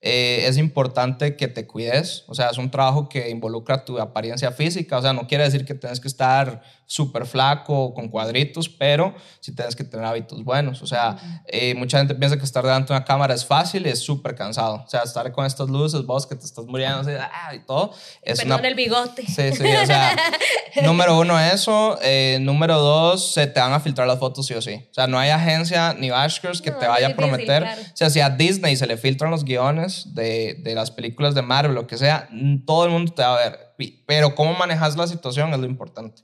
[0.00, 4.52] Eh, es importante que te cuides, o sea, es un trabajo que involucra tu apariencia
[4.52, 9.14] física, o sea, no quiere decir que tienes que estar súper flaco con cuadritos, pero
[9.40, 11.16] sí tienes que tener hábitos buenos, o sea,
[11.46, 14.34] eh, mucha gente piensa que estar delante de una cámara es fácil y es súper
[14.34, 17.60] cansado, o sea, estar con estas luces, vos que te estás muriendo así, ah, y
[17.60, 17.92] todo.
[18.22, 19.26] Es Perdón el bigote.
[19.26, 20.16] Sí, sí, o sea,
[20.82, 24.62] número uno eso, eh, número dos, se te van a filtrar las fotos sí o
[24.62, 28.10] sí, o sea, no hay agencia ni bashkers que te vaya a prometer, o sea,
[28.10, 31.86] si a Disney se le filtran los guiones, de, de, las películas de Marvel, lo
[31.86, 32.28] que sea,
[32.66, 33.65] todo el mundo te va a ver.
[34.06, 36.22] Pero cómo manejas la situación es lo importante.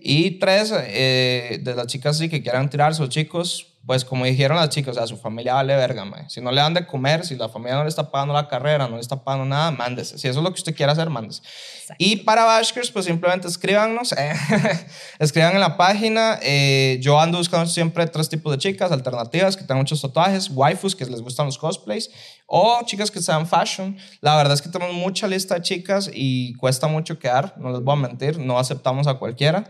[0.00, 4.58] Y tres, eh, de las chicas sí que quieran tirarse, o chicos, pues como dijeron
[4.58, 7.36] las chicas, o sea, su familia vale verga, Si no le dan de comer, si
[7.36, 10.18] la familia no le está pagando la carrera, no le está pagando nada, mándese.
[10.18, 11.40] Si eso es lo que usted quiere hacer, mándese.
[11.96, 14.34] Y para Bashkers, pues simplemente escríbanos, eh,
[15.18, 16.38] escriban en la página.
[16.42, 20.94] Eh, yo ando buscando siempre tres tipos de chicas alternativas que tengan muchos tatuajes, waifus
[20.94, 22.10] que les gustan los cosplays,
[22.46, 23.96] o chicas que sean fashion.
[24.20, 27.80] La verdad es que tenemos mucha lista de chicas y cuesta mucho quedar, no les
[27.80, 29.64] voy a mentir, no aceptamos a cualquiera,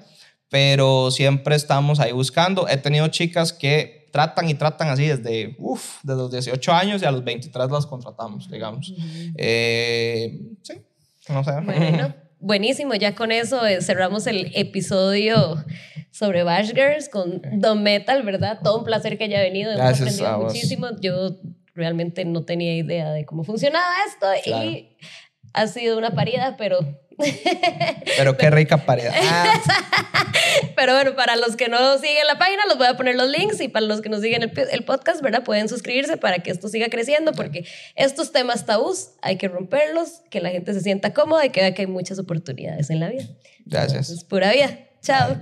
[0.49, 2.67] pero siempre estamos ahí buscando.
[2.69, 7.05] He tenido chicas que tratan y tratan así desde, uf, desde los 18 años y
[7.05, 8.93] a los 23 las contratamos, digamos.
[9.37, 10.75] Eh, sí,
[11.29, 11.53] no sé.
[11.63, 15.65] Bueno, buenísimo, ya con eso eh, cerramos el episodio
[16.11, 18.61] sobre Bash Girls con Don Metal, ¿verdad?
[18.63, 20.89] Todo un placer que haya venido, hemos aprendido muchísimo.
[21.01, 21.37] Yo
[21.75, 24.97] realmente no tenía idea de cómo funcionaba esto y
[25.53, 26.79] ha sido una parida, pero
[28.17, 29.11] pero qué rica pared.
[30.75, 33.61] Pero bueno, para los que no siguen la página, los voy a poner los links
[33.61, 35.43] y para los que nos siguen el, podcast, ¿verdad?
[35.43, 37.65] Pueden suscribirse para que esto siga creciendo porque
[37.97, 41.75] estos temas tabús hay que romperlos, que la gente se sienta cómoda y que vea
[41.75, 43.25] que hay muchas oportunidades en la vida.
[43.67, 44.25] Gracias.
[44.25, 44.79] pura vida.
[45.03, 45.37] Chao.